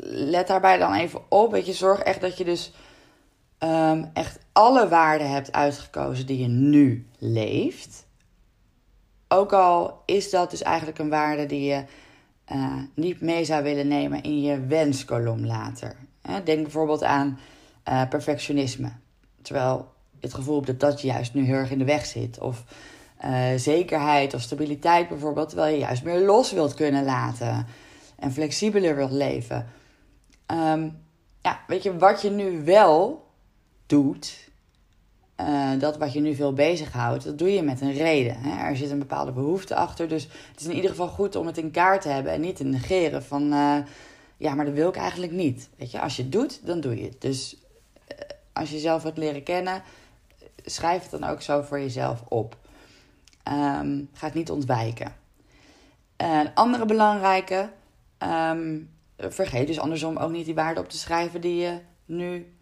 let 0.04 0.48
daarbij 0.48 0.78
dan 0.78 0.94
even 0.94 1.22
op. 1.28 1.52
Weet 1.52 1.66
je, 1.66 1.74
zorg 1.74 2.00
echt 2.00 2.22
dat 2.22 2.38
je 2.38 2.44
dus 2.44 2.74
um, 3.60 4.10
echt 4.14 4.40
alle 4.52 4.88
waarden 4.88 5.30
hebt 5.30 5.52
uitgekozen 5.52 6.26
die 6.26 6.40
je 6.40 6.48
nu 6.48 7.08
leeft. 7.18 8.06
Ook 9.28 9.54
al 9.54 10.02
is 10.06 10.30
dat 10.30 10.52
dus 10.52 10.62
eigenlijk 10.62 11.00
een 11.00 11.10
waarde 11.10 11.46
die 11.46 11.64
je 11.64 11.84
uh, 12.52 12.76
niet 12.94 13.22
mee 13.22 13.46
zou 13.46 13.64
willen 13.64 13.88
nemen 13.88 14.24
in 14.24 14.42
je 14.42 14.60
wenskolom 14.60 15.46
later. 15.46 15.96
Denk 16.44 16.62
bijvoorbeeld 16.62 17.04
aan 17.04 17.40
uh, 17.90 18.08
perfectionisme. 18.10 18.92
Terwijl 19.42 19.88
het 20.20 20.34
gevoel 20.34 20.56
hebt 20.56 20.68
dat 20.68 20.80
dat 20.80 21.02
juist 21.02 21.34
nu 21.34 21.46
heel 21.46 21.56
erg 21.56 21.72
in 21.72 21.78
de 21.78 21.86
weg 21.86 22.06
zit. 22.06 22.40
Of 22.40 22.64
uh, 23.26 23.46
zekerheid 23.56 24.34
of 24.34 24.42
stabiliteit 24.42 25.10
bijvoorbeeld. 25.10 25.50
Terwijl 25.50 25.74
je 25.74 25.80
juist 25.80 26.04
meer 26.04 26.20
los 26.20 26.52
wilt 26.52 26.74
kunnen 26.74 27.04
laten. 27.04 27.68
En 28.20 28.32
flexibeler 28.32 28.96
wilt 28.96 29.12
leven. 29.12 29.68
Um, 30.48 30.98
ja, 31.42 31.60
weet 31.68 31.84
je, 31.84 31.98
wat 31.98 32.22
je 32.22 32.30
nu 32.30 32.64
wel 32.64 33.26
doet, 33.86 34.50
uh, 35.42 35.80
dat 35.80 35.98
wat 35.98 36.14
je 36.14 36.20
nu 36.20 36.36
veel 36.36 36.54
bezighoudt, 36.54 37.24
dat 37.24 37.38
doe 37.38 37.54
je 37.54 37.62
met 37.62 37.82
een 37.82 37.94
reden. 37.94 38.36
Hè? 38.40 38.68
Er 38.70 38.78
zit 38.78 38.90
een 38.90 39.00
bepaalde 39.00 39.32
behoefte 39.32 39.76
achter. 39.76 40.08
Dus 40.08 40.24
het 40.52 40.60
is 40.60 40.66
in 40.66 40.76
ieder 40.76 40.90
geval 40.90 41.08
goed 41.08 41.36
om 41.36 41.46
het 41.46 41.58
in 41.58 41.72
kaart 41.72 42.02
te 42.02 42.10
hebben 42.10 42.32
en 42.32 42.42
niet 42.42 42.56
te 42.56 42.64
negeren 42.64 43.24
van 43.24 43.54
uh, 43.54 43.78
ja, 44.38 44.56
maar 44.56 44.66
dat 44.66 44.74
wil 44.74 44.90
ik 44.90 44.96
eigenlijk 44.96 45.32
niet. 45.32 45.70
Weet 45.78 45.92
je, 45.92 46.02
als 46.02 46.16
je 46.16 46.22
het 46.22 46.32
doet, 46.32 46.66
dan 46.66 46.80
doe 46.80 46.98
je 46.98 47.04
het. 47.04 47.22
Dus 47.22 47.58
als 48.54 48.70
je 48.70 48.76
jezelf 48.76 49.04
wilt 49.04 49.18
leren 49.18 49.44
kennen, 49.44 49.84
schrijf 50.66 51.02
het 51.02 51.12
dan 51.12 51.30
ook 51.30 51.42
zo 51.42 51.62
voor 51.62 51.80
jezelf 51.80 52.22
op. 52.28 52.58
Um, 53.48 54.10
ga 54.14 54.26
het 54.26 54.34
niet 54.34 54.52
ontwijken. 54.52 55.16
Een 56.18 56.54
andere 56.54 56.86
belangrijke, 56.86 57.70
um, 58.20 58.90
vergeet 59.18 59.68
dus 59.68 59.80
andersom 59.80 60.18
ook 60.18 60.32
niet 60.32 60.46
die 60.46 60.56
waarden 60.56 60.84
op 60.84 60.90
te 60.90 60.98
schrijven 60.98 61.42
die 61.42 61.56
je 61.56 61.80
nu 62.06 62.54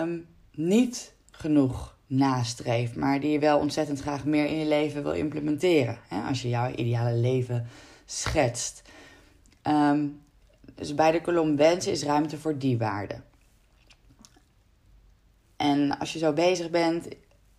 um, 0.00 0.26
niet 0.52 1.12
genoeg 1.30 1.96
nastreeft, 2.06 2.96
maar 2.96 3.20
die 3.20 3.30
je 3.30 3.38
wel 3.38 3.58
ontzettend 3.58 4.00
graag 4.00 4.24
meer 4.24 4.46
in 4.46 4.58
je 4.58 4.66
leven 4.66 5.02
wil 5.02 5.12
implementeren. 5.12 5.98
Hè, 6.08 6.22
als 6.22 6.42
je 6.42 6.48
jouw 6.48 6.70
ideale 6.74 7.14
leven 7.14 7.66
schetst. 8.04 8.82
Ehm, 9.62 10.06
dus 10.74 10.94
bij 10.94 11.10
de 11.10 11.20
kolom 11.20 11.56
wensen 11.56 11.92
is 11.92 12.02
ruimte 12.02 12.38
voor 12.38 12.58
die 12.58 12.78
waarden. 12.78 13.24
En 15.58 15.98
als 15.98 16.12
je 16.12 16.18
zo 16.18 16.32
bezig 16.32 16.70
bent, 16.70 17.08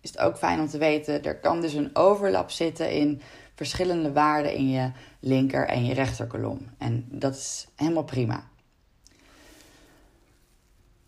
is 0.00 0.10
het 0.10 0.18
ook 0.18 0.36
fijn 0.36 0.60
om 0.60 0.68
te 0.68 0.78
weten, 0.78 1.22
er 1.22 1.38
kan 1.38 1.60
dus 1.60 1.72
een 1.72 1.96
overlap 1.96 2.50
zitten 2.50 2.90
in 2.92 3.20
verschillende 3.54 4.12
waarden 4.12 4.54
in 4.54 4.70
je 4.70 4.90
linker 5.20 5.66
en 5.68 5.84
je 5.84 5.94
rechterkolom. 5.94 6.70
En 6.78 7.06
dat 7.08 7.34
is 7.34 7.66
helemaal 7.76 8.04
prima. 8.04 8.48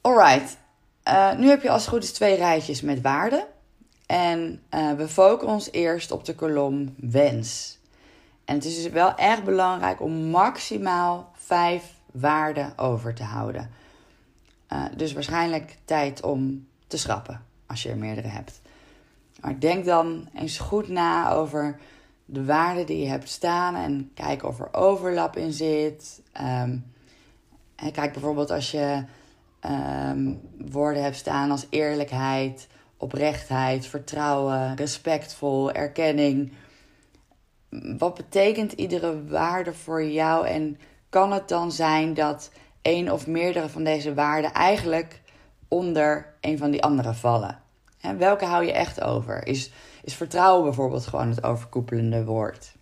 Alright, 0.00 0.56
uh, 1.08 1.36
nu 1.36 1.48
heb 1.48 1.62
je 1.62 1.70
als 1.70 1.80
het 1.80 1.90
goed 1.90 2.02
is 2.02 2.12
twee 2.12 2.36
rijtjes 2.36 2.80
met 2.80 3.00
waarden. 3.00 3.46
En 4.06 4.62
uh, 4.74 4.92
we 4.92 5.08
focussen 5.08 5.52
ons 5.52 5.68
eerst 5.70 6.10
op 6.10 6.24
de 6.24 6.34
kolom 6.34 6.94
wens. 6.96 7.78
En 8.44 8.54
het 8.54 8.64
is 8.64 8.82
dus 8.82 8.92
wel 8.92 9.16
erg 9.16 9.42
belangrijk 9.42 10.00
om 10.00 10.12
maximaal 10.12 11.30
vijf 11.34 11.94
waarden 12.10 12.78
over 12.78 13.14
te 13.14 13.22
houden. 13.22 13.70
Uh, 14.72 14.84
dus 14.96 15.12
waarschijnlijk 15.12 15.76
tijd 15.84 16.22
om 16.22 16.66
te 16.92 16.98
schrappen 16.98 17.44
als 17.66 17.82
je 17.82 17.88
er 17.88 17.96
meerdere 17.96 18.28
hebt. 18.28 18.60
Maar 19.40 19.58
denk 19.58 19.84
dan 19.84 20.28
eens 20.34 20.58
goed 20.58 20.88
na 20.88 21.32
over 21.32 21.78
de 22.24 22.44
waarden 22.44 22.86
die 22.86 22.98
je 22.98 23.08
hebt 23.08 23.28
staan 23.28 23.74
en 23.74 24.10
kijk 24.14 24.42
of 24.42 24.60
er 24.60 24.74
overlap 24.74 25.36
in 25.36 25.52
zit. 25.52 26.22
Um, 26.40 26.84
kijk 27.92 28.12
bijvoorbeeld 28.12 28.50
als 28.50 28.70
je 28.70 29.04
um, 29.66 30.40
woorden 30.58 31.02
hebt 31.02 31.16
staan 31.16 31.50
als 31.50 31.66
eerlijkheid, 31.70 32.68
oprechtheid, 32.96 33.86
vertrouwen, 33.86 34.76
respectvol, 34.76 35.72
erkenning. 35.72 36.52
Wat 37.98 38.14
betekent 38.14 38.72
iedere 38.72 39.26
waarde 39.26 39.74
voor 39.74 40.04
jou 40.04 40.46
en 40.46 40.78
kan 41.08 41.32
het 41.32 41.48
dan 41.48 41.72
zijn 41.72 42.14
dat 42.14 42.50
een 42.82 43.12
of 43.12 43.26
meerdere 43.26 43.68
van 43.68 43.84
deze 43.84 44.14
waarden 44.14 44.52
eigenlijk 44.52 45.21
onder 45.72 46.34
een 46.40 46.58
van 46.58 46.70
die 46.70 46.82
andere 46.82 47.14
vallen? 47.14 47.60
welke 48.18 48.44
hou 48.44 48.64
je 48.64 48.72
echt 48.72 49.00
over? 49.00 49.46
Is, 49.46 49.70
is 50.04 50.14
vertrouwen 50.14 50.64
bijvoorbeeld 50.64 51.06
gewoon 51.06 51.28
het 51.28 51.44
overkoepelende 51.44 52.24
woord? 52.24 52.72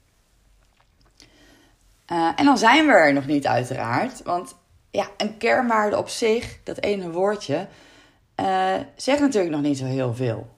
Uh, 2.12 2.32
en 2.36 2.44
dan 2.44 2.58
zijn 2.58 2.86
we 2.86 2.92
er 2.92 3.12
nog 3.12 3.26
niet, 3.26 3.46
uiteraard. 3.46 4.22
Want 4.22 4.56
ja, 4.90 5.08
een 5.16 5.36
kernwaarde 5.36 5.98
op 5.98 6.08
zich, 6.08 6.58
dat 6.64 6.80
ene 6.80 7.10
woordje, 7.10 7.66
uh, 8.40 8.74
zegt 8.96 9.20
natuurlijk 9.20 9.52
nog 9.52 9.62
niet 9.62 9.78
zo 9.78 9.84
heel 9.84 10.14
veel. 10.14 10.48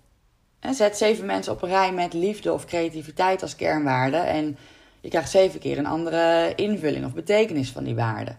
Zet 0.70 0.96
zeven 0.96 1.26
mensen 1.26 1.52
op 1.52 1.62
een 1.62 1.68
rij 1.68 1.92
met 1.92 2.12
liefde 2.12 2.52
of 2.52 2.64
creativiteit 2.64 3.42
als 3.42 3.56
kernwaarde. 3.56 4.16
En 4.16 4.58
je 5.00 5.08
krijgt 5.08 5.30
zeven 5.30 5.60
keer 5.60 5.78
een 5.78 5.86
andere 5.86 6.52
invulling 6.54 7.04
of 7.04 7.14
betekenis 7.14 7.70
van 7.70 7.84
die 7.84 7.94
waarde. 7.94 8.36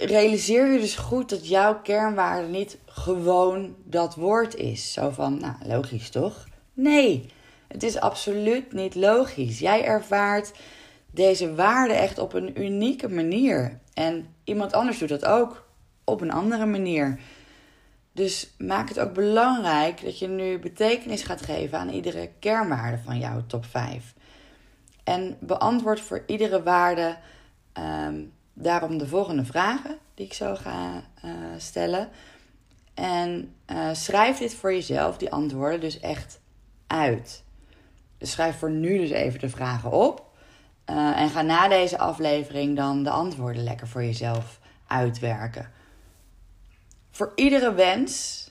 Realiseer 0.00 0.72
je 0.72 0.78
dus 0.78 0.96
goed 0.96 1.28
dat 1.28 1.48
jouw 1.48 1.80
kernwaarde 1.80 2.48
niet 2.48 2.78
gewoon 2.86 3.74
dat 3.84 4.14
woord 4.14 4.54
is. 4.54 4.92
Zo 4.92 5.10
van, 5.10 5.38
nou, 5.40 5.54
logisch 5.66 6.10
toch? 6.10 6.46
Nee, 6.72 7.32
het 7.68 7.82
is 7.82 8.00
absoluut 8.00 8.72
niet 8.72 8.94
logisch. 8.94 9.58
Jij 9.58 9.84
ervaart 9.84 10.52
deze 11.10 11.54
waarde 11.54 11.94
echt 11.94 12.18
op 12.18 12.32
een 12.32 12.62
unieke 12.62 13.08
manier. 13.08 13.78
En 13.94 14.34
iemand 14.44 14.72
anders 14.72 14.98
doet 14.98 15.08
dat 15.08 15.24
ook 15.24 15.68
op 16.04 16.20
een 16.20 16.32
andere 16.32 16.66
manier. 16.66 17.20
Dus 18.12 18.54
maak 18.58 18.88
het 18.88 19.00
ook 19.00 19.12
belangrijk 19.12 20.04
dat 20.04 20.18
je 20.18 20.28
nu 20.28 20.58
betekenis 20.58 21.22
gaat 21.22 21.42
geven 21.42 21.78
aan 21.78 21.88
iedere 21.88 22.30
kernwaarde 22.38 22.98
van 23.04 23.18
jouw 23.18 23.46
top 23.46 23.64
5. 23.64 24.14
En 25.04 25.36
beantwoord 25.40 26.00
voor 26.00 26.22
iedere 26.26 26.62
waarde 26.62 27.16
um, 27.78 28.32
daarom 28.60 28.98
de 28.98 29.06
volgende 29.06 29.44
vragen 29.44 29.98
die 30.14 30.26
ik 30.26 30.32
zo 30.32 30.54
ga 30.54 31.02
uh, 31.24 31.32
stellen. 31.56 32.08
En 32.94 33.54
uh, 33.70 33.88
schrijf 33.92 34.38
dit 34.38 34.54
voor 34.54 34.72
jezelf, 34.72 35.16
die 35.16 35.30
antwoorden, 35.30 35.80
dus 35.80 36.00
echt 36.00 36.40
uit. 36.86 37.44
Dus 38.18 38.30
schrijf 38.30 38.58
voor 38.58 38.70
nu 38.70 38.98
dus 38.98 39.10
even 39.10 39.40
de 39.40 39.48
vragen 39.48 39.90
op. 39.90 40.26
Uh, 40.90 41.20
en 41.20 41.30
ga 41.30 41.42
na 41.42 41.68
deze 41.68 41.98
aflevering 41.98 42.76
dan 42.76 43.02
de 43.02 43.10
antwoorden 43.10 43.62
lekker 43.62 43.88
voor 43.88 44.02
jezelf 44.02 44.60
uitwerken. 44.86 45.70
Voor 47.10 47.32
iedere 47.34 47.74
wens, 47.74 48.44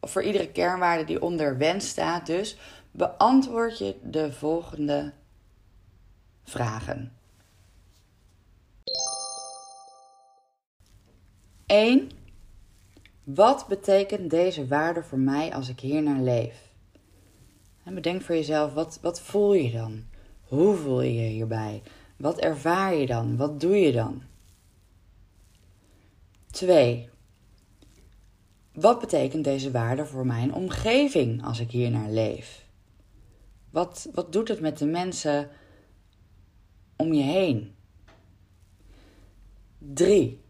of 0.00 0.10
voor 0.10 0.22
iedere 0.22 0.48
kernwaarde 0.48 1.04
die 1.04 1.22
onder 1.22 1.58
wens 1.58 1.88
staat, 1.88 2.26
dus 2.26 2.56
beantwoord 2.90 3.78
je 3.78 3.96
de 4.02 4.32
volgende 4.32 5.12
vragen. 6.44 7.12
1. 11.66 12.10
Wat 13.24 13.66
betekent 13.68 14.30
deze 14.30 14.66
waarde 14.66 15.02
voor 15.02 15.18
mij 15.18 15.54
als 15.54 15.68
ik 15.68 15.80
hier 15.80 16.02
naar 16.02 16.20
leef? 16.20 16.72
En 17.84 17.94
bedenk 17.94 18.22
voor 18.22 18.34
jezelf, 18.34 18.72
wat, 18.72 18.98
wat 19.02 19.20
voel 19.20 19.54
je 19.54 19.72
dan? 19.72 20.04
Hoe 20.42 20.76
voel 20.76 21.02
je 21.02 21.14
je 21.14 21.28
hierbij? 21.28 21.82
Wat 22.16 22.38
ervaar 22.38 22.94
je 22.94 23.06
dan? 23.06 23.36
Wat 23.36 23.60
doe 23.60 23.76
je 23.76 23.92
dan? 23.92 24.22
2. 26.50 27.08
Wat 28.72 29.00
betekent 29.00 29.44
deze 29.44 29.70
waarde 29.70 30.06
voor 30.06 30.26
mijn 30.26 30.54
omgeving 30.54 31.44
als 31.44 31.60
ik 31.60 31.70
hier 31.70 31.90
naar 31.90 32.10
leef? 32.10 32.66
Wat, 33.70 34.08
wat 34.12 34.32
doet 34.32 34.48
het 34.48 34.60
met 34.60 34.78
de 34.78 34.86
mensen 34.86 35.50
om 36.96 37.12
je 37.12 37.22
heen? 37.22 37.74
3. 39.78 40.43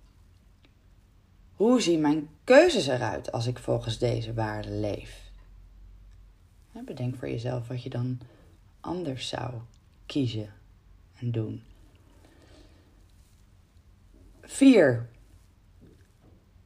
Hoe 1.57 1.81
zien 1.81 2.01
mijn 2.01 2.29
keuzes 2.45 2.87
eruit 2.87 3.33
als 3.33 3.47
ik 3.47 3.59
volgens 3.59 3.99
deze 3.99 4.35
waarden 4.35 4.81
leef? 4.81 5.23
Bedenk 6.85 7.17
voor 7.17 7.29
jezelf 7.29 7.69
wat 7.69 7.83
je 7.83 7.91
dan 7.91 8.21
anders 8.81 9.29
zou 9.29 9.53
kiezen 10.07 10.53
en 11.19 11.31
doen. 11.31 11.63
4. 14.43 15.09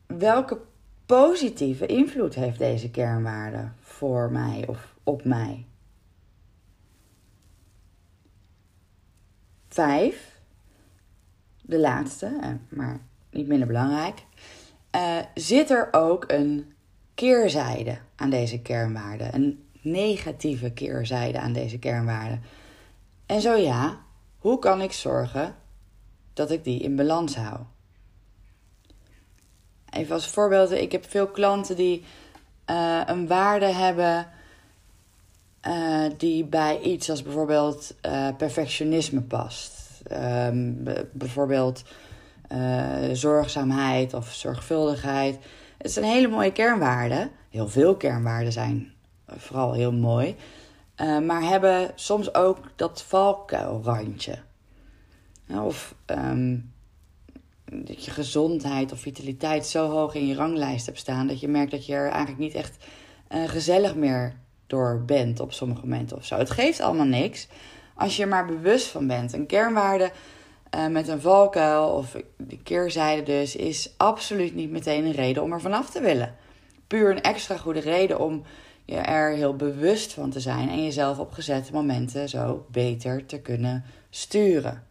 Welke 0.06 0.60
positieve 1.06 1.86
invloed 1.86 2.34
heeft 2.34 2.58
deze 2.58 2.90
kernwaarde 2.90 3.68
voor 3.80 4.30
mij 4.30 4.66
of 4.66 4.94
op 5.02 5.24
mij? 5.24 5.66
5. 9.68 10.40
De 11.62 11.78
laatste, 11.78 12.38
eh, 12.40 12.50
maar 12.68 13.00
niet 13.30 13.46
minder 13.46 13.66
belangrijk. 13.66 14.22
Uh, 14.96 15.18
zit 15.34 15.70
er 15.70 15.88
ook 15.90 16.24
een 16.26 16.72
keerzijde 17.14 17.98
aan 18.16 18.30
deze 18.30 18.60
kernwaarde? 18.60 19.28
Een 19.32 19.64
negatieve 19.80 20.70
keerzijde 20.70 21.38
aan 21.38 21.52
deze 21.52 21.78
kernwaarde? 21.78 22.38
En 23.26 23.40
zo 23.40 23.54
ja, 23.54 23.98
hoe 24.38 24.58
kan 24.58 24.80
ik 24.80 24.92
zorgen 24.92 25.54
dat 26.32 26.50
ik 26.50 26.64
die 26.64 26.80
in 26.80 26.96
balans 26.96 27.36
hou? 27.36 27.60
Even 29.90 30.14
als 30.14 30.26
voorbeeld, 30.26 30.70
ik 30.70 30.92
heb 30.92 31.04
veel 31.08 31.26
klanten 31.26 31.76
die 31.76 32.04
uh, 32.70 33.00
een 33.06 33.26
waarde 33.26 33.72
hebben 33.72 34.26
uh, 35.66 36.04
die 36.16 36.44
bij 36.44 36.80
iets 36.80 37.10
als 37.10 37.22
bijvoorbeeld 37.22 37.94
perfectionisme 38.36 39.20
past. 39.20 40.02
Um, 40.12 40.84
bijvoorbeeld 42.48 43.18
zorgzaamheid 43.18 44.14
of 44.14 44.34
zorgvuldigheid. 44.34 45.38
Het 45.78 45.92
zijn 45.92 46.04
hele 46.04 46.28
mooie 46.28 46.52
kernwaarden. 46.52 47.30
Heel 47.50 47.68
veel 47.68 47.96
kernwaarden 47.96 48.52
zijn 48.52 48.92
vooral 49.36 49.72
heel 49.72 49.92
mooi. 49.92 50.36
Uh, 50.96 51.18
maar 51.18 51.42
hebben 51.42 51.92
soms 51.94 52.34
ook 52.34 52.58
dat 52.76 53.02
valkuilrandje. 53.02 54.38
Of 55.50 55.94
um, 56.06 56.72
dat 57.72 58.04
je 58.04 58.10
gezondheid 58.10 58.92
of 58.92 59.00
vitaliteit 59.00 59.66
zo 59.66 59.90
hoog 59.90 60.14
in 60.14 60.26
je 60.26 60.34
ranglijst 60.34 60.86
hebt 60.86 60.98
staan 60.98 61.26
dat 61.26 61.40
je 61.40 61.48
merkt 61.48 61.70
dat 61.70 61.86
je 61.86 61.94
er 61.94 62.08
eigenlijk 62.08 62.38
niet 62.38 62.54
echt 62.54 62.76
uh, 63.30 63.48
gezellig 63.48 63.94
meer 63.94 64.34
door 64.66 65.02
bent 65.06 65.40
op 65.40 65.52
sommige 65.52 65.80
momenten 65.80 66.16
of 66.16 66.24
zo. 66.24 66.36
Het 66.36 66.50
geeft 66.50 66.80
allemaal 66.80 67.06
niks 67.06 67.48
als 67.94 68.16
je 68.16 68.22
er 68.22 68.28
maar 68.28 68.46
bewust 68.46 68.86
van 68.86 69.06
bent. 69.06 69.32
Een 69.32 69.46
kernwaarde 69.46 70.10
uh, 70.74 70.86
met 70.86 71.08
een 71.08 71.20
valkuil 71.20 71.88
of 71.88 72.16
de 72.36 72.58
keerzijde 72.58 73.22
dus 73.22 73.56
is 73.56 73.94
absoluut 73.96 74.54
niet 74.54 74.70
meteen 74.70 75.04
een 75.04 75.12
reden 75.12 75.42
om 75.42 75.52
er 75.52 75.60
vanaf 75.60 75.90
te 75.90 76.00
willen. 76.00 76.34
Puur 76.86 77.10
een 77.10 77.22
extra 77.22 77.56
goede 77.56 77.80
reden 77.80 78.18
om 78.18 78.42
je 78.84 78.96
er 78.96 79.32
heel 79.34 79.56
bewust 79.56 80.12
van 80.12 80.30
te 80.30 80.40
zijn 80.40 80.68
en 80.68 80.84
jezelf 80.84 81.18
op 81.18 81.32
gezette 81.32 81.72
momenten 81.72 82.28
zo 82.28 82.66
beter 82.70 83.26
te 83.26 83.40
kunnen 83.40 83.84
sturen. 84.10 84.86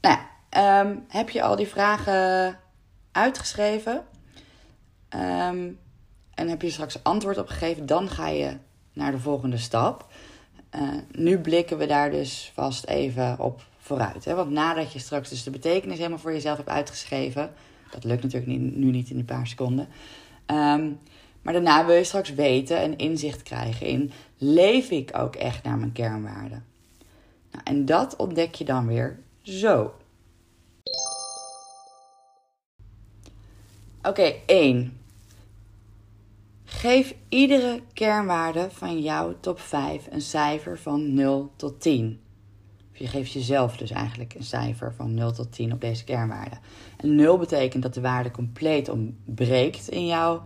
Nou, 0.00 0.18
um, 0.86 1.04
heb 1.08 1.30
je 1.30 1.42
al 1.42 1.56
die 1.56 1.68
vragen 1.68 2.58
uitgeschreven? 3.12 4.04
Um, 5.14 5.78
en 6.34 6.48
heb 6.48 6.62
je 6.62 6.70
straks 6.70 7.02
antwoord 7.02 7.38
op 7.38 7.48
gegeven, 7.48 7.86
dan 7.86 8.08
ga 8.08 8.28
je 8.28 8.56
naar 8.92 9.10
de 9.10 9.18
volgende 9.18 9.58
stap. 9.58 10.09
Uh, 10.74 10.88
nu 11.12 11.38
blikken 11.38 11.78
we 11.78 11.86
daar 11.86 12.10
dus 12.10 12.50
vast 12.54 12.84
even 12.84 13.38
op 13.38 13.62
vooruit. 13.78 14.24
Hè? 14.24 14.34
Want 14.34 14.50
nadat 14.50 14.92
je 14.92 14.98
straks 14.98 15.28
dus 15.28 15.42
de 15.42 15.50
betekenis 15.50 15.96
helemaal 15.96 16.18
voor 16.18 16.32
jezelf 16.32 16.56
hebt 16.56 16.68
uitgeschreven, 16.68 17.52
dat 17.90 18.04
lukt 18.04 18.22
natuurlijk 18.22 18.52
niet, 18.52 18.76
nu 18.76 18.90
niet 18.90 19.10
in 19.10 19.18
een 19.18 19.24
paar 19.24 19.46
seconden. 19.46 19.88
Um, 20.46 20.98
maar 21.42 21.52
daarna 21.52 21.86
wil 21.86 21.96
je 21.96 22.04
straks 22.04 22.34
weten 22.34 22.78
en 22.78 22.98
inzicht 22.98 23.42
krijgen 23.42 23.86
in: 23.86 24.12
leef 24.38 24.90
ik 24.90 25.10
ook 25.18 25.36
echt 25.36 25.64
naar 25.64 25.78
mijn 25.78 25.92
kernwaarden? 25.92 26.64
Nou, 27.50 27.64
en 27.64 27.84
dat 27.84 28.16
ontdek 28.16 28.54
je 28.54 28.64
dan 28.64 28.86
weer 28.86 29.18
zo. 29.42 29.94
Oké, 33.98 34.08
okay, 34.08 34.42
1. 34.46 34.99
Geef 36.70 37.14
iedere 37.28 37.80
kernwaarde 37.92 38.68
van 38.70 39.00
jouw 39.00 39.34
top 39.40 39.60
5 39.60 40.06
een 40.10 40.20
cijfer 40.20 40.78
van 40.78 41.14
0 41.14 41.52
tot 41.56 41.80
10. 41.80 42.20
Of 42.92 42.98
je 42.98 43.06
geeft 43.06 43.32
jezelf 43.32 43.76
dus 43.76 43.90
eigenlijk 43.90 44.34
een 44.34 44.44
cijfer 44.44 44.94
van 44.94 45.14
0 45.14 45.32
tot 45.32 45.52
10 45.52 45.72
op 45.72 45.80
deze 45.80 46.04
kernwaarde. 46.04 46.56
En 46.96 47.14
0 47.14 47.38
betekent 47.38 47.82
dat 47.82 47.94
de 47.94 48.00
waarde 48.00 48.30
compleet 48.30 48.88
ontbreekt 48.88 49.88
in 49.88 50.06
jouw 50.06 50.42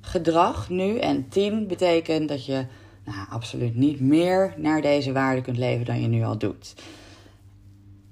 gedrag 0.00 0.68
nu. 0.68 0.98
En 0.98 1.28
10 1.28 1.66
betekent 1.66 2.28
dat 2.28 2.46
je 2.46 2.66
nou, 3.04 3.28
absoluut 3.30 3.74
niet 3.74 4.00
meer 4.00 4.54
naar 4.56 4.82
deze 4.82 5.12
waarde 5.12 5.40
kunt 5.40 5.58
leven 5.58 5.84
dan 5.84 6.00
je 6.00 6.08
nu 6.08 6.24
al 6.24 6.38
doet. 6.38 6.74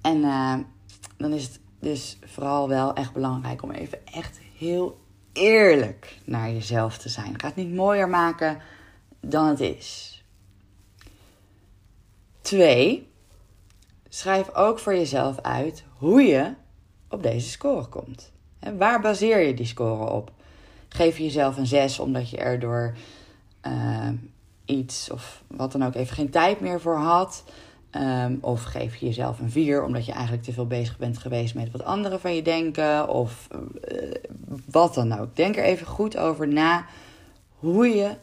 En 0.00 0.16
uh, 0.16 0.54
dan 1.16 1.32
is 1.32 1.42
het 1.42 1.60
dus 1.80 2.18
vooral 2.24 2.68
wel 2.68 2.94
echt 2.94 3.12
belangrijk 3.12 3.62
om 3.62 3.70
even 3.70 4.06
echt 4.06 4.40
heel 4.58 4.98
eerlijk 5.40 6.18
naar 6.24 6.50
jezelf 6.50 6.98
te 6.98 7.08
zijn. 7.08 7.40
Ga 7.40 7.46
het 7.46 7.56
niet 7.56 7.74
mooier 7.74 8.08
maken 8.08 8.58
dan 9.20 9.46
het 9.46 9.60
is. 9.60 10.22
Twee, 12.40 13.08
schrijf 14.08 14.54
ook 14.54 14.78
voor 14.78 14.94
jezelf 14.94 15.40
uit 15.40 15.84
hoe 15.96 16.22
je 16.22 16.52
op 17.08 17.22
deze 17.22 17.48
score 17.48 17.86
komt. 17.86 18.32
waar 18.78 19.00
baseer 19.00 19.40
je 19.40 19.54
die 19.54 19.66
score 19.66 20.10
op? 20.10 20.30
Geef 20.88 21.16
je 21.16 21.24
jezelf 21.24 21.56
een 21.56 21.66
6 21.66 21.98
omdat 21.98 22.30
je 22.30 22.36
er 22.36 22.58
door 22.58 22.94
uh, 23.66 24.08
iets 24.64 25.10
of 25.10 25.42
wat 25.46 25.72
dan 25.72 25.84
ook 25.84 25.94
even 25.94 26.14
geen 26.14 26.30
tijd 26.30 26.60
meer 26.60 26.80
voor 26.80 26.96
had. 26.96 27.44
Um, 27.96 28.38
of 28.40 28.62
geef 28.62 28.96
je 28.96 29.06
jezelf 29.06 29.38
een 29.38 29.50
4 29.50 29.84
omdat 29.84 30.06
je 30.06 30.12
eigenlijk 30.12 30.42
te 30.42 30.52
veel 30.52 30.66
bezig 30.66 30.98
bent 30.98 31.18
geweest 31.18 31.54
met 31.54 31.70
wat 31.70 31.84
anderen 31.84 32.20
van 32.20 32.34
je 32.34 32.42
denken. 32.42 33.08
Of 33.08 33.48
uh, 33.92 34.14
wat 34.66 34.94
dan 34.94 35.18
ook. 35.18 35.36
Denk 35.36 35.56
er 35.56 35.64
even 35.64 35.86
goed 35.86 36.16
over 36.16 36.48
na 36.48 36.86
hoe 37.58 37.88
je 37.88 38.16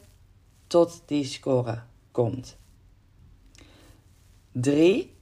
tot 0.68 1.02
die 1.06 1.26
score 1.26 1.82
komt. 2.12 2.58
3. 4.52 5.16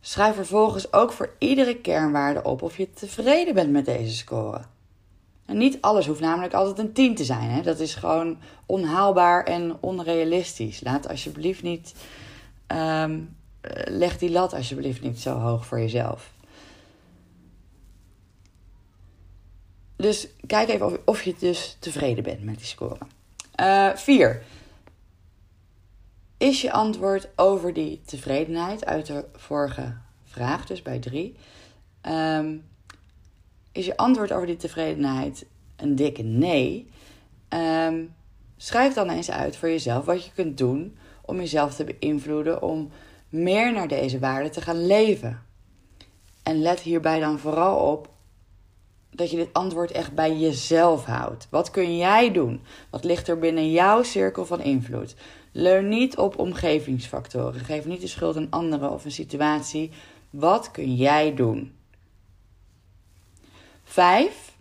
Schrijf 0.00 0.34
vervolgens 0.34 0.92
ook 0.92 1.12
voor 1.12 1.34
iedere 1.38 1.76
kernwaarde 1.76 2.42
op 2.42 2.62
of 2.62 2.76
je 2.76 2.90
tevreden 2.90 3.54
bent 3.54 3.70
met 3.70 3.84
deze 3.84 4.16
score. 4.16 4.60
En 5.44 5.58
niet 5.58 5.80
alles 5.80 6.06
hoeft 6.06 6.20
namelijk 6.20 6.54
altijd 6.54 6.78
een 6.78 6.92
10 6.92 7.14
te 7.14 7.24
zijn. 7.24 7.50
Hè? 7.50 7.62
Dat 7.62 7.80
is 7.80 7.94
gewoon 7.94 8.38
onhaalbaar 8.66 9.44
en 9.44 9.76
onrealistisch. 9.80 10.80
Laat 10.80 11.08
alsjeblieft 11.08 11.62
niet. 11.62 11.94
Um, 12.66 13.36
leg 13.84 14.18
die 14.18 14.30
lat 14.30 14.52
alsjeblieft 14.52 15.02
niet 15.02 15.20
zo 15.20 15.34
hoog 15.34 15.66
voor 15.66 15.80
jezelf. 15.80 16.32
Dus 19.98 20.28
kijk 20.46 20.68
even 20.68 20.86
of, 20.86 20.98
of 21.04 21.22
je 21.22 21.34
dus 21.38 21.76
tevreden 21.78 22.24
bent 22.24 22.44
met 22.44 22.56
die 22.56 22.66
score. 22.66 22.98
4. 23.94 24.34
Uh, 24.34 24.40
is 26.36 26.60
je 26.60 26.72
antwoord 26.72 27.28
over 27.36 27.72
die 27.72 28.00
tevredenheid 28.04 28.86
uit 28.86 29.06
de 29.06 29.24
vorige 29.34 29.96
vraag, 30.24 30.66
dus 30.66 30.82
bij 30.82 30.98
3. 30.98 31.36
Um, 32.02 32.64
is 33.72 33.86
je 33.86 33.96
antwoord 33.96 34.32
over 34.32 34.46
die 34.46 34.56
tevredenheid 34.56 35.46
een 35.76 35.94
dikke 35.94 36.22
nee, 36.22 36.90
um, 37.48 38.14
schrijf 38.56 38.94
dan 38.94 39.10
eens 39.10 39.30
uit 39.30 39.56
voor 39.56 39.68
jezelf 39.68 40.04
wat 40.04 40.24
je 40.24 40.30
kunt 40.34 40.58
doen 40.58 40.96
om 41.22 41.36
jezelf 41.36 41.74
te 41.74 41.84
beïnvloeden 41.84 42.62
om 42.62 42.90
meer 43.28 43.72
naar 43.72 43.88
deze 43.88 44.18
waarden 44.18 44.52
te 44.52 44.60
gaan 44.60 44.86
leven. 44.86 45.42
En 46.42 46.62
let 46.62 46.80
hierbij 46.80 47.20
dan 47.20 47.38
vooral 47.38 47.92
op 47.92 48.08
dat 49.10 49.30
je 49.30 49.36
dit 49.36 49.52
antwoord 49.52 49.90
echt 49.90 50.14
bij 50.14 50.36
jezelf 50.36 51.04
houdt. 51.04 51.46
Wat 51.50 51.70
kun 51.70 51.96
jij 51.96 52.32
doen? 52.32 52.62
Wat 52.90 53.04
ligt 53.04 53.28
er 53.28 53.38
binnen 53.38 53.70
jouw 53.70 54.02
cirkel 54.02 54.46
van 54.46 54.60
invloed? 54.60 55.14
Leun 55.52 55.88
niet 55.88 56.16
op 56.16 56.38
omgevingsfactoren. 56.38 57.60
Geef 57.60 57.84
niet 57.84 58.00
de 58.00 58.06
schuld 58.06 58.36
aan 58.36 58.50
anderen 58.50 58.90
of 58.90 59.04
een 59.04 59.10
situatie. 59.10 59.90
Wat 60.30 60.70
kun 60.70 60.94
jij 60.94 61.34
doen? 61.34 61.76
Vijf. 63.84 64.56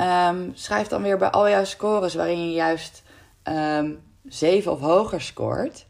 Um, 0.00 0.52
schrijf 0.54 0.86
dan 0.86 1.02
weer 1.02 1.18
bij 1.18 1.30
al 1.30 1.48
jouw 1.48 1.64
scores 1.64 2.14
waarin 2.14 2.48
je 2.48 2.54
juist 2.54 3.02
um, 3.44 3.54
ehm, 3.54 3.92
7 4.24 4.72
of 4.72 4.80
hoger 4.80 5.20
scoort. 5.20 5.86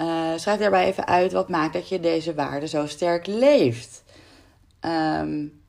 Uh, 0.00 0.32
schrijf 0.36 0.58
daarbij 0.58 0.86
even 0.86 1.06
uit 1.06 1.32
wat 1.32 1.48
maakt 1.48 1.72
dat 1.72 1.88
je 1.88 2.00
deze 2.00 2.34
waarde 2.34 2.68
zo 2.68 2.86
sterk 2.86 3.26
leeft. 3.26 4.04
Um, 4.80 5.64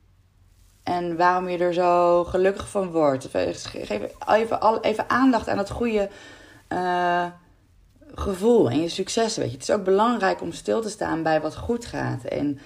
en 0.88 1.16
waarom 1.16 1.48
je 1.48 1.58
er 1.58 1.74
zo 1.74 2.24
gelukkig 2.24 2.68
van 2.68 2.90
wordt. 2.90 3.28
Geef 3.30 4.00
even, 4.26 4.80
even 4.80 5.10
aandacht 5.10 5.48
aan 5.48 5.58
het 5.58 5.70
goede 5.70 6.08
uh, 6.68 7.26
gevoel 8.14 8.70
en 8.70 8.80
je 8.80 8.88
successen. 8.88 9.42
Weet 9.42 9.50
je. 9.50 9.56
Het 9.56 9.68
is 9.68 9.74
ook 9.74 9.84
belangrijk 9.84 10.40
om 10.40 10.52
stil 10.52 10.80
te 10.80 10.88
staan 10.88 11.22
bij 11.22 11.40
wat 11.40 11.56
goed 11.56 11.86
gaat. 11.86 12.24
En 12.24 12.58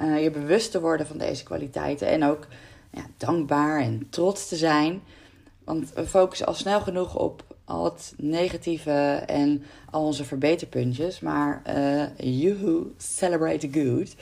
uh, 0.00 0.22
je 0.22 0.30
bewust 0.30 0.70
te 0.70 0.80
worden 0.80 1.06
van 1.06 1.18
deze 1.18 1.42
kwaliteiten. 1.42 2.08
En 2.08 2.24
ook 2.24 2.46
ja, 2.90 3.02
dankbaar 3.16 3.80
en 3.80 4.06
trots 4.10 4.48
te 4.48 4.56
zijn. 4.56 5.02
Want 5.64 5.92
we 5.92 6.06
focussen 6.06 6.46
al 6.46 6.54
snel 6.54 6.80
genoeg 6.80 7.16
op 7.16 7.42
al 7.64 7.84
het 7.84 8.14
negatieve 8.16 9.22
en 9.26 9.62
al 9.90 10.04
onze 10.04 10.24
verbeterpuntjes. 10.24 11.20
Maar 11.20 11.62
uh, 12.18 12.80
celebrate 12.96 13.68
the 13.68 13.80
good. 13.80 14.14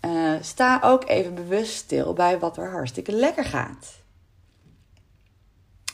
Uh, 0.00 0.34
sta 0.40 0.80
ook 0.82 1.08
even 1.08 1.34
bewust 1.34 1.74
stil 1.74 2.12
bij 2.12 2.38
wat 2.38 2.56
er 2.56 2.70
hartstikke 2.70 3.12
lekker 3.12 3.44
gaat. 3.44 4.00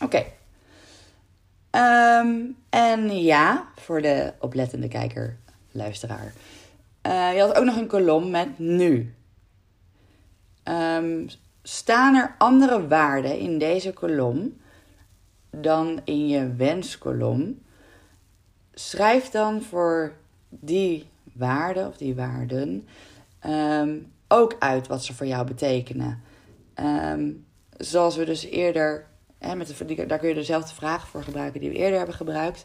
Oké. 0.01 0.25
Um, 1.71 2.57
en 2.71 3.23
ja, 3.23 3.69
voor 3.77 4.03
de 4.03 4.33
oplettende 4.39 4.89
kijker, 4.89 5.37
luisteraar. 5.71 6.33
Uh, 7.07 7.35
je 7.35 7.41
had 7.41 7.55
ook 7.55 7.65
nog 7.65 7.77
een 7.77 7.87
kolom 7.87 8.31
met 8.31 8.59
nu. 8.59 9.15
Um, 10.65 11.29
staan 11.63 12.15
er 12.15 12.35
andere 12.39 12.89
waarden 12.89 13.39
in 13.39 13.59
deze 13.59 13.93
kolom 13.93 14.61
dan 15.51 16.01
in 16.05 16.29
je 16.29 16.55
wenskolom? 16.55 17.63
Schrijf 18.75 19.31
dan 19.31 19.63
voor 19.63 20.13
die 20.49 21.09
waarden 21.33 21.87
of 21.87 21.97
die 21.97 22.15
waarden 22.15 22.89
um, 23.47 24.13
ook 24.29 24.57
uit 24.59 24.87
wat 24.87 25.05
ze 25.05 25.15
voor 25.15 25.27
jou 25.27 25.47
betekenen. 25.47 26.23
Um, 26.75 27.47
zoals 27.77 28.17
we 28.17 28.25
dus 28.25 28.45
eerder, 28.45 29.07
hè, 29.39 29.55
met 29.55 29.77
de, 29.79 30.07
daar 30.07 30.19
kun 30.19 30.29
je 30.29 30.35
dezelfde 30.35 30.75
vragen 30.75 31.09
voor 31.09 31.23
gebruiken 31.23 31.61
die 31.61 31.71
we 31.71 31.77
eerder 31.77 31.97
hebben 31.97 32.17
gebruikt. 32.17 32.65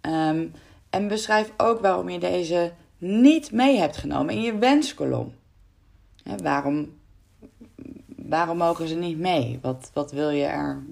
Um, 0.00 0.52
en 0.90 1.08
beschrijf 1.08 1.52
ook 1.56 1.80
waarom 1.80 2.08
je 2.08 2.18
deze 2.18 2.72
niet 2.98 3.52
mee 3.52 3.78
hebt 3.78 3.96
genomen 3.96 4.34
in 4.34 4.42
je 4.42 4.58
wenskolom. 4.58 5.34
Hè, 6.22 6.36
waarom, 6.36 6.98
waarom 8.16 8.56
mogen 8.56 8.88
ze 8.88 8.94
niet 8.94 9.18
mee? 9.18 9.58
Wat, 9.62 9.90
wat 9.94 10.12
wil 10.12 10.30
je 10.30 10.44
er 10.44 10.82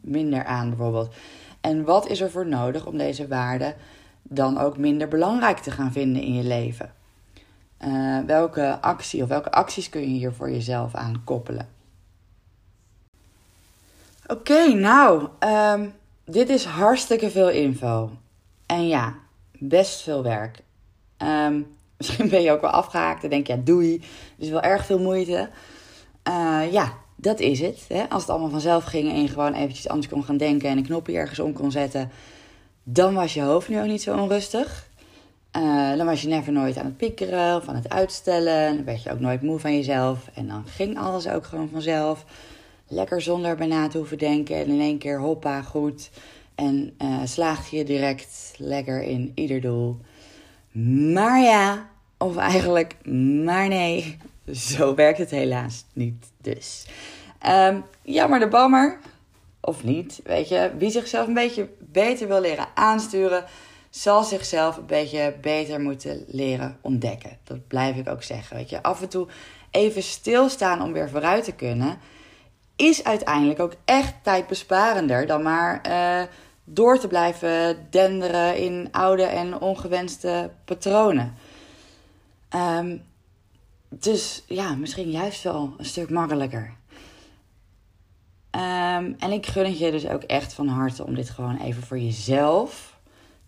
minder 0.00 0.44
aan 0.44 0.68
bijvoorbeeld? 0.68 1.14
En 1.60 1.84
wat 1.84 2.08
is 2.08 2.20
er 2.20 2.30
voor 2.30 2.46
nodig 2.46 2.86
om 2.86 2.98
deze 2.98 3.28
waarden 3.28 3.74
dan 4.22 4.58
ook 4.58 4.76
minder 4.78 5.08
belangrijk 5.08 5.58
te 5.58 5.70
gaan 5.70 5.92
vinden 5.92 6.22
in 6.22 6.34
je 6.34 6.44
leven? 6.44 6.92
Uh, 7.84 8.18
welke 8.26 8.78
actie 8.80 9.22
of 9.22 9.28
welke 9.28 9.50
acties 9.50 9.88
kun 9.88 10.00
je 10.00 10.06
hier 10.06 10.32
voor 10.32 10.50
jezelf 10.50 10.94
aan 10.94 11.22
koppelen? 11.24 11.68
Oké, 14.26 14.72
nou, 14.72 15.28
um, 15.40 15.94
dit 16.24 16.48
is 16.48 16.64
hartstikke 16.64 17.30
veel 17.30 17.50
info. 17.50 18.10
En 18.66 18.86
ja, 18.86 19.14
best 19.58 20.02
veel 20.02 20.22
werk. 20.22 20.62
Um, 21.18 21.66
misschien 21.96 22.28
ben 22.28 22.42
je 22.42 22.50
ook 22.50 22.60
wel 22.60 22.70
afgehaakt 22.70 23.24
en 23.24 23.30
denk 23.30 23.46
je, 23.46 23.52
ja, 23.52 23.60
doei. 23.64 24.02
Is 24.36 24.48
wel 24.48 24.62
erg 24.62 24.86
veel 24.86 24.98
moeite. 24.98 25.50
Uh, 26.28 26.72
ja, 26.72 26.92
dat 27.16 27.40
is 27.40 27.60
het. 27.60 27.84
Hè? 27.88 28.08
Als 28.08 28.22
het 28.22 28.30
allemaal 28.30 28.50
vanzelf 28.50 28.84
ging 28.84 29.10
en 29.10 29.22
je 29.22 29.28
gewoon 29.28 29.54
eventjes 29.54 29.88
anders 29.88 30.08
kon 30.08 30.24
gaan 30.24 30.36
denken 30.36 30.68
en 30.68 30.76
een 30.76 30.86
knopje 30.86 31.16
ergens 31.16 31.38
om 31.38 31.52
kon 31.52 31.70
zetten, 31.70 32.10
dan 32.82 33.14
was 33.14 33.34
je 33.34 33.42
hoofd 33.42 33.68
nu 33.68 33.80
ook 33.80 33.86
niet 33.86 34.02
zo 34.02 34.16
onrustig. 34.16 34.90
Uh, 35.56 35.96
dan 35.96 36.06
was 36.06 36.22
je 36.22 36.28
never 36.28 36.52
nooit 36.52 36.76
aan 36.76 36.84
het 36.84 36.96
piekeren 36.96 37.56
of 37.56 37.68
aan 37.68 37.74
het 37.74 37.88
uitstellen. 37.88 38.76
Dan 38.76 38.84
werd 38.84 39.02
je 39.02 39.12
ook 39.12 39.20
nooit 39.20 39.42
moe 39.42 39.58
van 39.58 39.76
jezelf. 39.76 40.30
En 40.34 40.48
dan 40.48 40.64
ging 40.66 40.98
alles 40.98 41.28
ook 41.28 41.44
gewoon 41.44 41.68
vanzelf. 41.68 42.24
lekker 42.88 43.22
zonder 43.22 43.56
bijna 43.56 43.88
te 43.88 43.98
hoeven 43.98 44.18
denken 44.18 44.56
en 44.56 44.66
in 44.66 44.80
één 44.80 44.98
keer 44.98 45.18
hoppa 45.20 45.62
goed. 45.62 46.10
En 46.54 46.94
uh, 47.02 47.20
slaagt 47.24 47.70
je 47.70 47.84
direct 47.84 48.54
lekker 48.56 49.02
in 49.02 49.32
ieder 49.34 49.60
doel. 49.60 49.98
Maar 51.12 51.40
ja, 51.40 51.88
of 52.18 52.36
eigenlijk 52.36 53.06
maar 53.44 53.68
nee, 53.68 54.16
zo 54.76 54.94
werkt 54.94 55.18
het 55.18 55.30
helaas 55.30 55.84
niet 55.92 56.30
dus. 56.40 56.86
Um, 57.46 57.84
jammer 58.02 58.38
de 58.38 58.48
bammer, 58.48 58.98
of 59.60 59.84
niet, 59.84 60.20
weet 60.24 60.48
je. 60.48 60.70
Wie 60.78 60.90
zichzelf 60.90 61.26
een 61.26 61.34
beetje 61.34 61.68
beter 61.78 62.28
wil 62.28 62.40
leren 62.40 62.66
aansturen, 62.74 63.44
zal 63.94 64.24
zichzelf 64.24 64.76
een 64.76 64.86
beetje 64.86 65.34
beter 65.40 65.80
moeten 65.80 66.24
leren 66.26 66.78
ontdekken. 66.80 67.38
Dat 67.44 67.66
blijf 67.66 67.96
ik 67.96 68.08
ook 68.08 68.22
zeggen, 68.22 68.56
weet 68.56 68.70
je. 68.70 68.82
Af 68.82 69.02
en 69.02 69.08
toe 69.08 69.28
even 69.70 70.02
stilstaan 70.02 70.82
om 70.82 70.92
weer 70.92 71.10
vooruit 71.10 71.44
te 71.44 71.52
kunnen, 71.52 71.98
is 72.76 73.04
uiteindelijk 73.04 73.60
ook 73.60 73.74
echt 73.84 74.14
tijdbesparender 74.22 75.26
dan 75.26 75.42
maar 75.42 75.80
uh, 75.88 76.22
door 76.64 76.98
te 76.98 77.08
blijven 77.08 77.86
denderen 77.90 78.56
in 78.56 78.88
oude 78.90 79.22
en 79.22 79.60
ongewenste 79.60 80.50
patronen. 80.64 81.34
Um, 82.54 83.02
dus 83.88 84.42
ja, 84.46 84.74
misschien 84.74 85.10
juist 85.10 85.42
wel 85.42 85.74
een 85.78 85.84
stuk 85.84 86.10
makkelijker. 86.10 86.74
Um, 88.50 89.14
en 89.18 89.32
ik 89.32 89.46
gun 89.46 89.64
het 89.64 89.78
je 89.78 89.90
dus 89.90 90.08
ook 90.08 90.22
echt 90.22 90.52
van 90.52 90.68
harte 90.68 91.04
om 91.04 91.14
dit 91.14 91.30
gewoon 91.30 91.60
even 91.60 91.82
voor 91.82 91.98
jezelf 91.98 92.91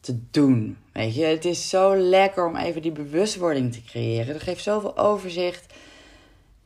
te 0.05 0.19
doen. 0.31 0.77
Weet 0.93 1.15
je, 1.15 1.25
het 1.25 1.45
is 1.45 1.69
zo 1.69 1.97
lekker 1.97 2.47
om 2.47 2.57
even 2.57 2.83
die 2.83 2.93
bewustwording 2.93 3.73
te 3.73 3.83
creëren. 3.83 4.33
Dat 4.33 4.43
geeft 4.43 4.63
zoveel 4.63 4.99
overzicht. 4.99 5.75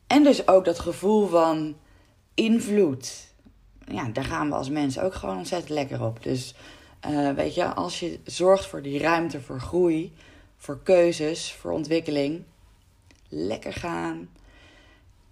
En 0.07 0.23
dus 0.23 0.47
ook 0.47 0.65
dat 0.65 0.79
gevoel 0.79 1.27
van 1.27 1.75
invloed. 2.33 3.27
Ja, 3.85 4.09
daar 4.13 4.23
gaan 4.23 4.49
we 4.49 4.55
als 4.55 4.69
mensen 4.69 5.03
ook 5.03 5.13
gewoon 5.13 5.37
ontzettend 5.37 5.69
lekker 5.69 6.03
op. 6.03 6.23
Dus 6.23 6.55
uh, 7.09 7.31
weet 7.31 7.55
je, 7.55 7.65
als 7.65 7.99
je 7.99 8.19
zorgt 8.23 8.65
voor 8.65 8.81
die 8.81 8.99
ruimte 8.99 9.41
voor 9.41 9.59
groei, 9.59 10.13
voor 10.57 10.79
keuzes, 10.83 11.53
voor 11.53 11.71
ontwikkeling, 11.71 12.43
lekker 13.29 13.73
gaan. 13.73 14.29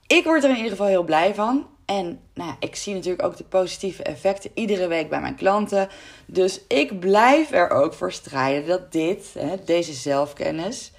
Ik 0.07 0.23
word 0.23 0.43
er 0.43 0.49
in 0.49 0.55
ieder 0.55 0.71
geval 0.71 0.87
heel 0.87 1.03
blij 1.03 1.35
van. 1.35 1.67
En 1.87 2.19
nou 2.33 2.53
ik 2.59 2.75
zie 2.75 2.93
natuurlijk 2.93 3.23
ook 3.23 3.37
de 3.37 3.43
positieve 3.43 4.03
effecten 4.03 4.51
iedere 4.53 4.87
week 4.87 5.09
bij 5.09 5.21
mijn 5.21 5.35
klanten. 5.35 5.89
Dus 6.25 6.61
ik 6.67 6.99
blijf 6.99 7.51
er 7.51 7.69
ook 7.69 7.93
voor 7.93 8.11
strijden 8.11 8.67
dat 8.67 8.91
dit, 8.91 9.33
hè, 9.39 9.55
deze 9.65 9.93
zelfkennis, 9.93 10.91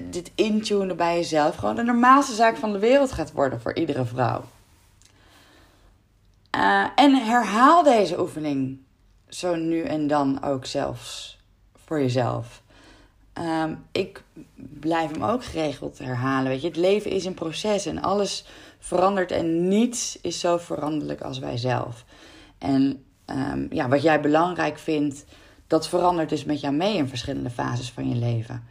dit 0.00 0.30
intunen 0.34 0.96
bij 0.96 1.16
jezelf, 1.16 1.56
gewoon 1.56 1.74
de 1.74 1.82
normaalste 1.82 2.34
zaak 2.34 2.56
van 2.56 2.72
de 2.72 2.78
wereld 2.78 3.12
gaat 3.12 3.32
worden 3.32 3.60
voor 3.60 3.74
iedere 3.74 4.04
vrouw. 4.04 4.44
Uh, 6.56 6.86
en 6.94 7.14
herhaal 7.14 7.82
deze 7.82 8.20
oefening 8.20 8.78
zo 9.28 9.54
nu 9.54 9.82
en 9.82 10.06
dan 10.06 10.42
ook 10.42 10.66
zelfs 10.66 11.38
voor 11.84 12.00
jezelf. 12.00 12.62
Um, 13.38 13.84
ik 13.92 14.22
blijf 14.54 15.10
hem 15.10 15.24
ook 15.24 15.44
geregeld 15.44 15.98
herhalen. 15.98 16.50
Weet 16.50 16.60
je, 16.60 16.66
het 16.66 16.76
leven 16.76 17.10
is 17.10 17.24
een 17.24 17.34
proces 17.34 17.86
en 17.86 18.02
alles 18.02 18.44
verandert 18.86 19.30
en 19.30 19.68
niets 19.68 20.18
is 20.20 20.40
zo 20.40 20.56
veranderlijk 20.56 21.20
als 21.20 21.38
wij 21.38 21.56
zelf. 21.56 22.04
En 22.58 23.04
um, 23.26 23.66
ja, 23.70 23.88
wat 23.88 24.02
jij 24.02 24.20
belangrijk 24.20 24.78
vindt, 24.78 25.24
dat 25.66 25.88
verandert 25.88 26.28
dus 26.28 26.44
met 26.44 26.60
jou 26.60 26.74
mee 26.74 26.96
in 26.96 27.08
verschillende 27.08 27.50
fases 27.50 27.90
van 27.90 28.08
je 28.08 28.14
leven. 28.14 28.64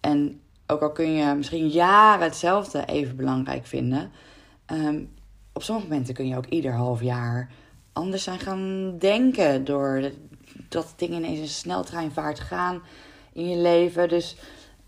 En 0.00 0.40
ook 0.66 0.82
al 0.82 0.92
kun 0.92 1.12
je 1.12 1.34
misschien 1.34 1.68
jaren 1.68 2.24
hetzelfde 2.24 2.84
even 2.84 3.16
belangrijk 3.16 3.66
vinden, 3.66 4.10
um, 4.66 5.10
op 5.52 5.62
sommige 5.62 5.88
momenten 5.88 6.14
kun 6.14 6.28
je 6.28 6.36
ook 6.36 6.46
ieder 6.46 6.72
half 6.72 7.02
jaar 7.02 7.50
anders 7.92 8.22
zijn 8.22 8.38
gaan 8.38 8.94
denken. 8.98 9.64
Door 9.64 10.10
dat 10.68 10.94
dingen 10.96 11.24
ineens 11.24 11.38
een 11.38 11.48
sneltreinvaart 11.48 12.40
gaan 12.40 12.82
in 13.32 13.48
je 13.48 13.56
leven. 13.56 14.08
Dus 14.08 14.36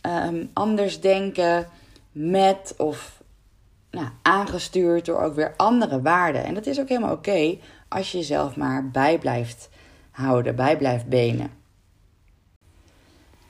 um, 0.03 0.51
anders 0.53 1.01
denken 1.01 1.69
met 2.13 2.75
of 2.77 3.23
nou, 3.97 4.09
aangestuurd 4.23 5.05
door 5.05 5.21
ook 5.21 5.35
weer 5.35 5.55
andere 5.57 6.03
waarden. 6.03 6.45
En 6.45 6.55
dat 6.55 6.67
is 6.67 6.81
ook 6.81 6.89
helemaal 6.89 7.13
oké 7.13 7.59
als 7.89 8.13
je 8.13 8.19
jezelf 8.19 8.57
maar 8.57 8.91
bij 8.91 9.19
blijft 9.19 9.69
houden, 10.11 10.57
bij 10.57 10.77
blijft 10.77 11.07
benen. 11.07 11.51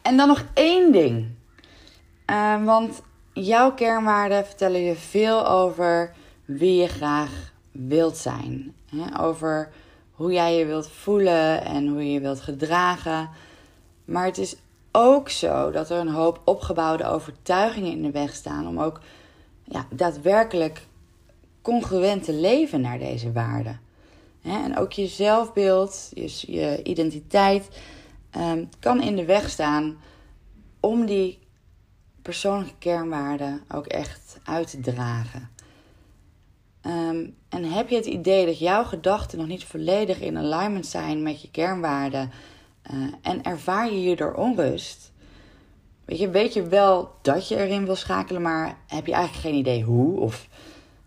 En 0.03 0.17
dan 0.17 0.29
nog 0.29 0.45
één 0.55 0.93
ding. 0.93 1.29
Uh, 2.31 2.65
want 2.65 3.03
jouw 3.33 3.73
kernwaarden 3.73 4.47
vertellen 4.47 4.81
je 4.81 4.95
veel 4.95 5.47
over 5.49 6.13
wie 6.45 6.81
je 6.81 6.89
graag 6.89 7.53
wilt 7.73 8.17
zijn. 8.17 8.75
Hè? 8.91 9.23
Over 9.23 9.73
hoe 10.13 10.33
jij 10.33 10.57
je 10.59 10.67
wilt 10.67 10.89
voelen 10.89 11.65
en 11.65 11.87
hoe 11.87 12.05
je 12.05 12.13
je 12.13 12.21
wilt 12.21 12.41
gedragen. 12.41 13.29
Maar 14.05 14.25
het 14.25 14.39
is 14.39 14.57
ook 14.93 15.29
zo 15.29 15.71
dat 15.71 15.91
er 15.91 15.99
een 15.99 16.09
hoop 16.09 16.41
opgebouwde 16.45 17.05
overtuigingen 17.05 17.93
in 17.93 18.03
de 18.03 18.11
weg 18.11 18.35
staan 18.35 18.69
om 18.69 18.81
ook 18.81 19.01
ja, 19.69 19.87
daadwerkelijk 19.91 20.87
congruent 21.63 22.25
te 22.25 22.33
leven 22.33 22.81
naar 22.81 22.99
deze 22.99 23.33
waarden. 23.33 23.81
En 24.43 24.77
ook 24.77 24.93
je 24.93 25.07
zelfbeeld, 25.07 26.11
je, 26.15 26.53
je 26.53 26.83
identiteit 26.83 27.69
um, 28.37 28.69
kan 28.79 29.03
in 29.03 29.17
de 29.17 29.25
weg 29.25 29.51
staan 29.51 29.97
om 30.81 31.07
die 31.07 31.39
persoonlijke 32.23 32.75
kernwaarden 32.79 33.63
ook 33.69 33.87
echt 33.87 34.39
uit 34.45 34.71
te 34.71 34.81
dragen. 34.81 35.51
Um, 36.83 37.37
en 37.49 37.65
heb 37.65 37.89
je 37.89 37.97
het 37.97 38.07
idee 38.07 38.47
dat 38.47 38.59
jouw 38.59 38.85
gedachten 38.85 39.39
nog 39.39 39.47
niet 39.47 39.65
volledig 39.65 40.21
in 40.21 40.39
alignment 40.39 40.87
zijn 40.87 41.23
met 41.23 41.43
je 41.43 41.51
kernwaarden 41.51 42.31
uh, 42.93 43.13
en 43.23 43.43
ervaar 43.43 43.87
je 43.87 43.99
hierdoor 43.99 44.35
onrust? 44.35 45.13
Weet 46.07 46.19
je, 46.19 46.31
weet 46.31 46.53
je 46.55 46.63
wel 46.63 47.15
dat 47.23 47.49
je 47.49 47.57
erin 47.57 47.85
wil 47.85 47.97
schakelen, 47.97 48.43
maar 48.43 48.79
heb 48.87 49.07
je 49.07 49.13
eigenlijk 49.13 49.45
geen 49.47 49.59
idee 49.59 49.83
hoe 49.83 50.21
of 50.21 50.49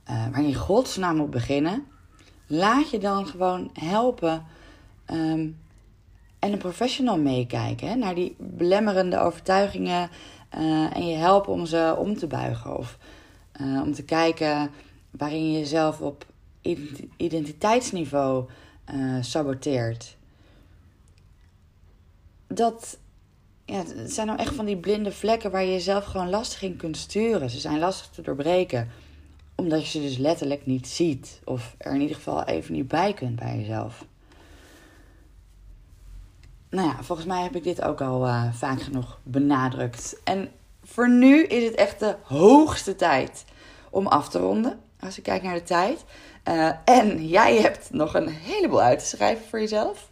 uh, 0.10 0.28
waar 0.32 0.42
je 0.42 0.56
godsnaam 0.56 1.16
moet 1.16 1.30
beginnen? 1.30 1.86
Laat 2.48 2.90
je 2.90 2.98
dan 2.98 3.28
gewoon 3.28 3.70
helpen 3.74 4.46
um, 5.12 5.58
en 6.40 6.52
een 6.52 6.58
professional 6.58 7.18
meekijken 7.18 8.00
naar 8.00 8.16
die 8.16 8.36
belemmerende 8.38 9.20
overtuigingen 9.20 10.10
uh, 10.58 10.96
en 10.96 11.08
je 11.08 11.16
helpen 11.16 11.54
om 11.54 11.66
ze 11.66 11.96
om 11.98 12.18
te 12.18 12.28
buigen 12.28 12.78
of 12.78 12.98
om 13.60 13.94
te 13.94 14.04
kijken 14.04 14.72
waarin 15.12 15.52
je 15.52 15.60
jezelf 15.60 16.02
op 16.02 16.26
identiteitsniveau 17.18 18.46
saboteert. 19.22 20.18
Dat 22.48 22.99
ja, 23.70 23.84
het 23.96 24.14
zijn 24.14 24.28
nou 24.28 24.40
echt 24.40 24.56
van 24.56 24.66
die 24.66 24.78
blinde 24.78 25.12
vlekken 25.12 25.52
waar 25.52 25.64
je 25.64 25.72
jezelf 25.72 26.06
gewoon 26.06 26.30
lastig 26.30 26.62
in 26.62 26.76
kunt 26.76 26.98
sturen. 26.98 27.50
Ze 27.50 27.60
zijn 27.60 27.80
lastig 27.80 28.08
te 28.08 28.22
doorbreken, 28.22 28.90
omdat 29.56 29.84
je 29.84 30.00
ze 30.00 30.02
dus 30.08 30.18
letterlijk 30.18 30.66
niet 30.66 30.88
ziet. 30.88 31.40
Of 31.44 31.76
er 31.78 31.94
in 31.94 32.02
ieder 32.02 32.16
geval 32.16 32.44
even 32.44 32.74
niet 32.74 32.88
bij 32.88 33.14
kunt 33.14 33.36
bij 33.36 33.58
jezelf. 33.58 34.06
Nou 36.70 36.88
ja, 36.88 37.04
volgens 37.04 37.28
mij 37.28 37.44
heb 37.44 37.56
ik 37.56 37.64
dit 37.64 37.82
ook 37.82 38.02
al 38.02 38.26
uh, 38.26 38.54
vaak 38.54 38.82
genoeg 38.82 39.20
benadrukt. 39.24 40.22
En 40.24 40.52
voor 40.84 41.10
nu 41.10 41.44
is 41.44 41.64
het 41.64 41.76
echt 41.76 42.00
de 42.00 42.16
hoogste 42.24 42.96
tijd 42.96 43.46
om 43.90 44.08
af 44.08 44.30
te 44.30 44.40
ronden. 44.40 44.80
Als 45.00 45.18
ik 45.18 45.24
kijk 45.24 45.44
naar 45.44 45.54
de 45.54 45.64
tijd. 45.64 46.06
Uh, 46.48 46.72
en 46.86 47.28
jij 47.28 47.58
hebt 47.62 47.92
nog 47.92 48.14
een 48.14 48.28
heleboel 48.28 48.82
uit 48.82 49.00
te 49.00 49.06
schrijven 49.06 49.46
voor 49.50 49.60
jezelf. 49.60 50.10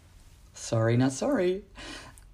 Sorry, 0.53 0.95
not 0.95 1.11
sorry. 1.11 1.63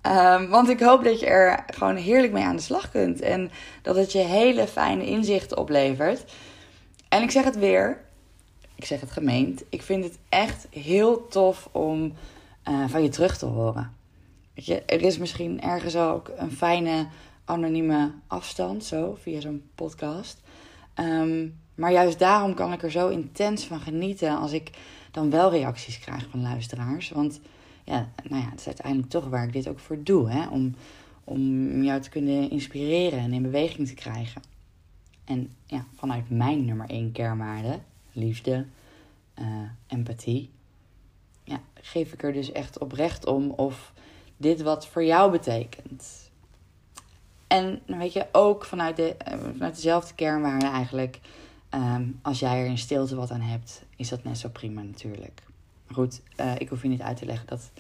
Um, 0.08 0.50
want 0.50 0.70
ik 0.70 0.80
hoop 0.80 1.04
dat 1.04 1.20
je 1.20 1.26
er 1.26 1.64
gewoon 1.68 1.96
heerlijk 1.96 2.34
mee 2.34 2.44
aan 2.44 2.56
de 2.56 2.62
slag 2.62 2.92
kunt. 2.92 3.22
En 3.22 3.52
dat 3.82 3.96
het 3.96 4.12
je 4.12 4.20
hele 4.20 4.68
fijne 4.68 5.06
inzichten 5.06 5.58
oplevert. 5.58 6.34
En 7.10 7.22
ik 7.22 7.32
zeg 7.32 7.44
het 7.44 7.58
weer. 7.58 8.02
Ik 8.76 8.86
zeg 8.86 9.00
het 9.00 9.12
gemeend. 9.12 9.64
Ik 9.70 9.82
vind 9.82 10.04
het 10.04 10.18
echt 10.30 10.68
heel 10.70 11.28
tof 11.28 11.70
om 11.72 12.14
uh, 12.70 12.88
van 12.88 13.04
je 13.04 13.10
terug 13.10 13.38
te 13.38 13.46
horen. 13.46 13.94
Weet 14.54 14.66
je, 14.66 14.82
er 14.82 15.02
is 15.02 15.18
misschien 15.18 15.62
ergens 15.62 15.96
ook 15.96 16.32
een 16.36 16.52
fijne 16.52 17.08
anonieme 17.46 18.12
afstand. 18.28 18.84
Zo, 18.84 19.18
via 19.22 19.40
zo'n 19.40 19.70
podcast. 19.76 20.42
Um, 20.96 21.60
maar 21.76 21.92
juist 21.92 22.20
daarom 22.20 22.54
kan 22.54 22.74
ik 22.74 22.84
er 22.84 22.92
zo 22.92 23.08
intens 23.08 23.66
van 23.66 23.80
genieten 23.80 24.38
als 24.38 24.52
ik 24.52 24.70
dan 25.12 25.30
wel 25.30 25.52
reacties 25.52 26.00
krijg 26.00 26.28
van 26.30 26.42
luisteraars. 26.42 27.10
Want 27.10 27.40
ja, 27.84 28.10
nou 28.24 28.42
ja, 28.42 28.50
het 28.50 28.60
is 28.60 28.66
uiteindelijk 28.66 29.10
toch 29.10 29.30
waar 29.30 29.44
ik 29.44 29.54
dit 29.54 29.68
ook 29.68 29.80
voor 29.80 30.04
doe. 30.04 30.30
Hè? 30.30 30.48
Om, 30.48 30.76
om 31.24 31.84
jou 31.84 32.02
te 32.02 32.10
kunnen 32.10 32.50
inspireren 32.50 33.20
en 33.20 33.34
in 33.34 33.42
beweging 33.42 33.88
te 33.88 33.94
krijgen. 33.94 34.42
En 35.26 35.52
ja, 35.66 35.86
vanuit 35.96 36.30
mijn 36.30 36.66
nummer 36.66 36.90
één 36.90 37.12
kernwaarde, 37.12 37.80
liefde, 38.12 38.66
uh, 39.40 39.46
empathie, 39.88 40.50
ja, 41.44 41.62
geef 41.74 42.14
ik 42.14 42.24
er 42.24 42.34
dus 42.34 42.52
echt 42.52 42.80
oprecht 42.80 43.26
om 43.26 43.50
of 43.50 43.94
dit 44.38 44.62
wat 44.62 44.88
voor 44.88 45.04
jou 45.04 45.32
betekent. 45.32 46.32
En 47.48 47.82
weet 47.86 48.14
je, 48.14 48.26
ook 48.32 48.66
vanuit, 48.66 48.96
de, 48.96 49.16
eh, 49.16 49.38
vanuit 49.54 49.76
dezelfde 49.76 50.14
kernwaarde 50.16 50.66
eigenlijk 50.66 51.20
Ehm, 51.74 52.04
als 52.22 52.40
jij 52.40 52.60
er 52.60 52.66
in 52.66 52.78
stilte 52.78 53.16
wat 53.16 53.32
aan 53.32 53.42
hebt, 53.42 53.84
is 53.96 54.10
dat 54.10 54.24
net 54.24 54.38
zo 54.38 54.50
prima 54.50 54.82
natuurlijk. 54.82 55.44
Goed, 55.94 56.22
uh, 56.40 56.52
ik 56.58 56.70
hoef 56.70 56.82
je 56.82 56.88
niet 56.88 57.02
uit 57.02 57.18
te 57.18 57.26
leggen 57.26 57.48
dat 57.48 57.72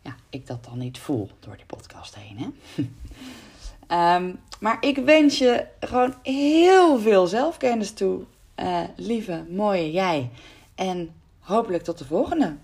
ja, 0.00 0.14
ik 0.30 0.46
dat 0.46 0.64
dan 0.64 0.78
niet 0.78 0.98
voel 0.98 1.30
door 1.40 1.56
die 1.56 1.66
podcast 1.66 2.16
heen. 2.18 2.38
Hè? 2.38 4.16
um, 4.16 4.38
maar 4.60 4.76
ik 4.80 4.96
wens 4.96 5.38
je 5.38 5.66
gewoon 5.80 6.14
heel 6.22 6.98
veel 6.98 7.26
zelfkennis 7.26 7.92
toe. 7.92 8.24
Uh, 8.56 8.80
lieve, 8.96 9.44
mooie 9.48 9.90
jij. 9.90 10.30
En 10.74 11.14
hopelijk 11.38 11.84
tot 11.84 11.98
de 11.98 12.04
volgende. 12.04 12.56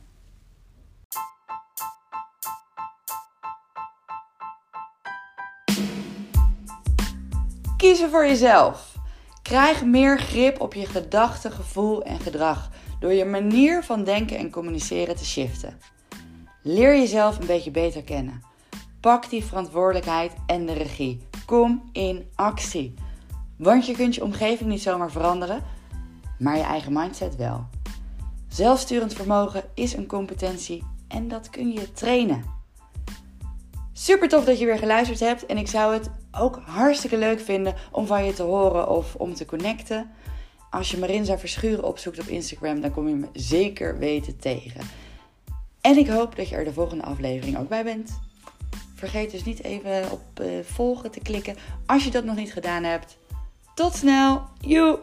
Kiezen 7.77 8.11
voor 8.11 8.27
jezelf. 8.27 8.97
Krijg 9.43 9.85
meer 9.85 10.21
grip 10.21 10.61
op 10.61 10.75
je 10.75 10.87
gedachten, 10.87 11.53
gevoel 11.53 12.03
en 12.03 12.21
gedrag 12.21 12.71
door 13.01 13.13
je 13.13 13.25
manier 13.25 13.83
van 13.85 14.05
denken 14.05 14.39
en 14.39 14.51
communiceren 14.51 15.17
te 15.17 15.25
shiften. 15.25 15.79
Leer 16.63 16.99
jezelf 16.99 17.39
een 17.39 17.47
beetje 17.47 17.71
beter 17.71 18.03
kennen. 18.03 18.43
Pak 19.01 19.31
die 19.31 19.45
verantwoordelijkheid 19.45 20.33
en 20.47 20.67
de 20.67 20.73
regie. 20.73 21.21
Kom 21.47 21.89
in 21.93 22.27
actie. 22.35 22.95
Want 23.57 23.87
je 23.87 23.93
kunt 23.93 24.15
je 24.15 24.25
omgeving 24.25 24.69
niet 24.69 24.83
zomaar 24.83 25.11
veranderen, 25.11 25.63
maar 26.39 26.57
je 26.57 26.63
eigen 26.63 26.93
mindset 26.93 27.37
wel. 27.37 27.67
Zelfsturend 28.49 29.13
vermogen 29.13 29.65
is 29.75 29.95
een 29.95 30.07
competentie 30.07 30.83
en 31.09 31.29
dat 31.29 31.51
kun 31.51 31.73
je 31.73 31.93
trainen. 31.93 32.45
Super 33.93 34.29
tof 34.29 34.45
dat 34.45 34.59
je 34.59 34.65
weer 34.65 34.79
geluisterd 34.79 35.21
hebt 35.21 35.47
en 35.47 35.59
ik 35.59 35.69
zou 35.69 35.93
het 35.93 36.11
ook 36.33 36.61
hartstikke 36.65 37.19
leuk 37.19 37.41
vinden 37.41 37.75
om 37.93 38.07
van 38.07 38.25
je 38.25 38.33
te 38.33 38.43
horen 38.43 38.89
of 38.89 39.15
om 39.15 39.35
te 39.35 39.45
connecten. 39.45 40.11
Als 40.71 40.91
je 40.91 40.99
Marinza 40.99 41.39
Verschuren 41.39 41.85
opzoekt 41.85 42.21
op 42.21 42.27
Instagram, 42.27 42.81
dan 42.81 42.91
kom 42.91 43.09
je 43.09 43.15
me 43.15 43.29
zeker 43.33 43.99
weten 43.99 44.39
tegen. 44.39 44.81
En 45.81 45.97
ik 45.97 46.07
hoop 46.07 46.37
dat 46.37 46.49
je 46.49 46.57
er 46.57 46.65
de 46.65 46.73
volgende 46.73 47.05
aflevering 47.05 47.59
ook 47.59 47.69
bij 47.69 47.85
bent. 47.85 48.19
Vergeet 48.95 49.31
dus 49.31 49.45
niet 49.45 49.63
even 49.63 50.11
op 50.11 50.41
uh, 50.41 50.47
volgen 50.63 51.11
te 51.11 51.21
klikken 51.21 51.57
als 51.87 52.05
je 52.05 52.11
dat 52.11 52.25
nog 52.25 52.37
niet 52.37 52.53
gedaan 52.53 52.85
hebt. 52.85 53.17
Tot 53.75 53.95
snel, 53.95 54.43
joe! 54.61 54.99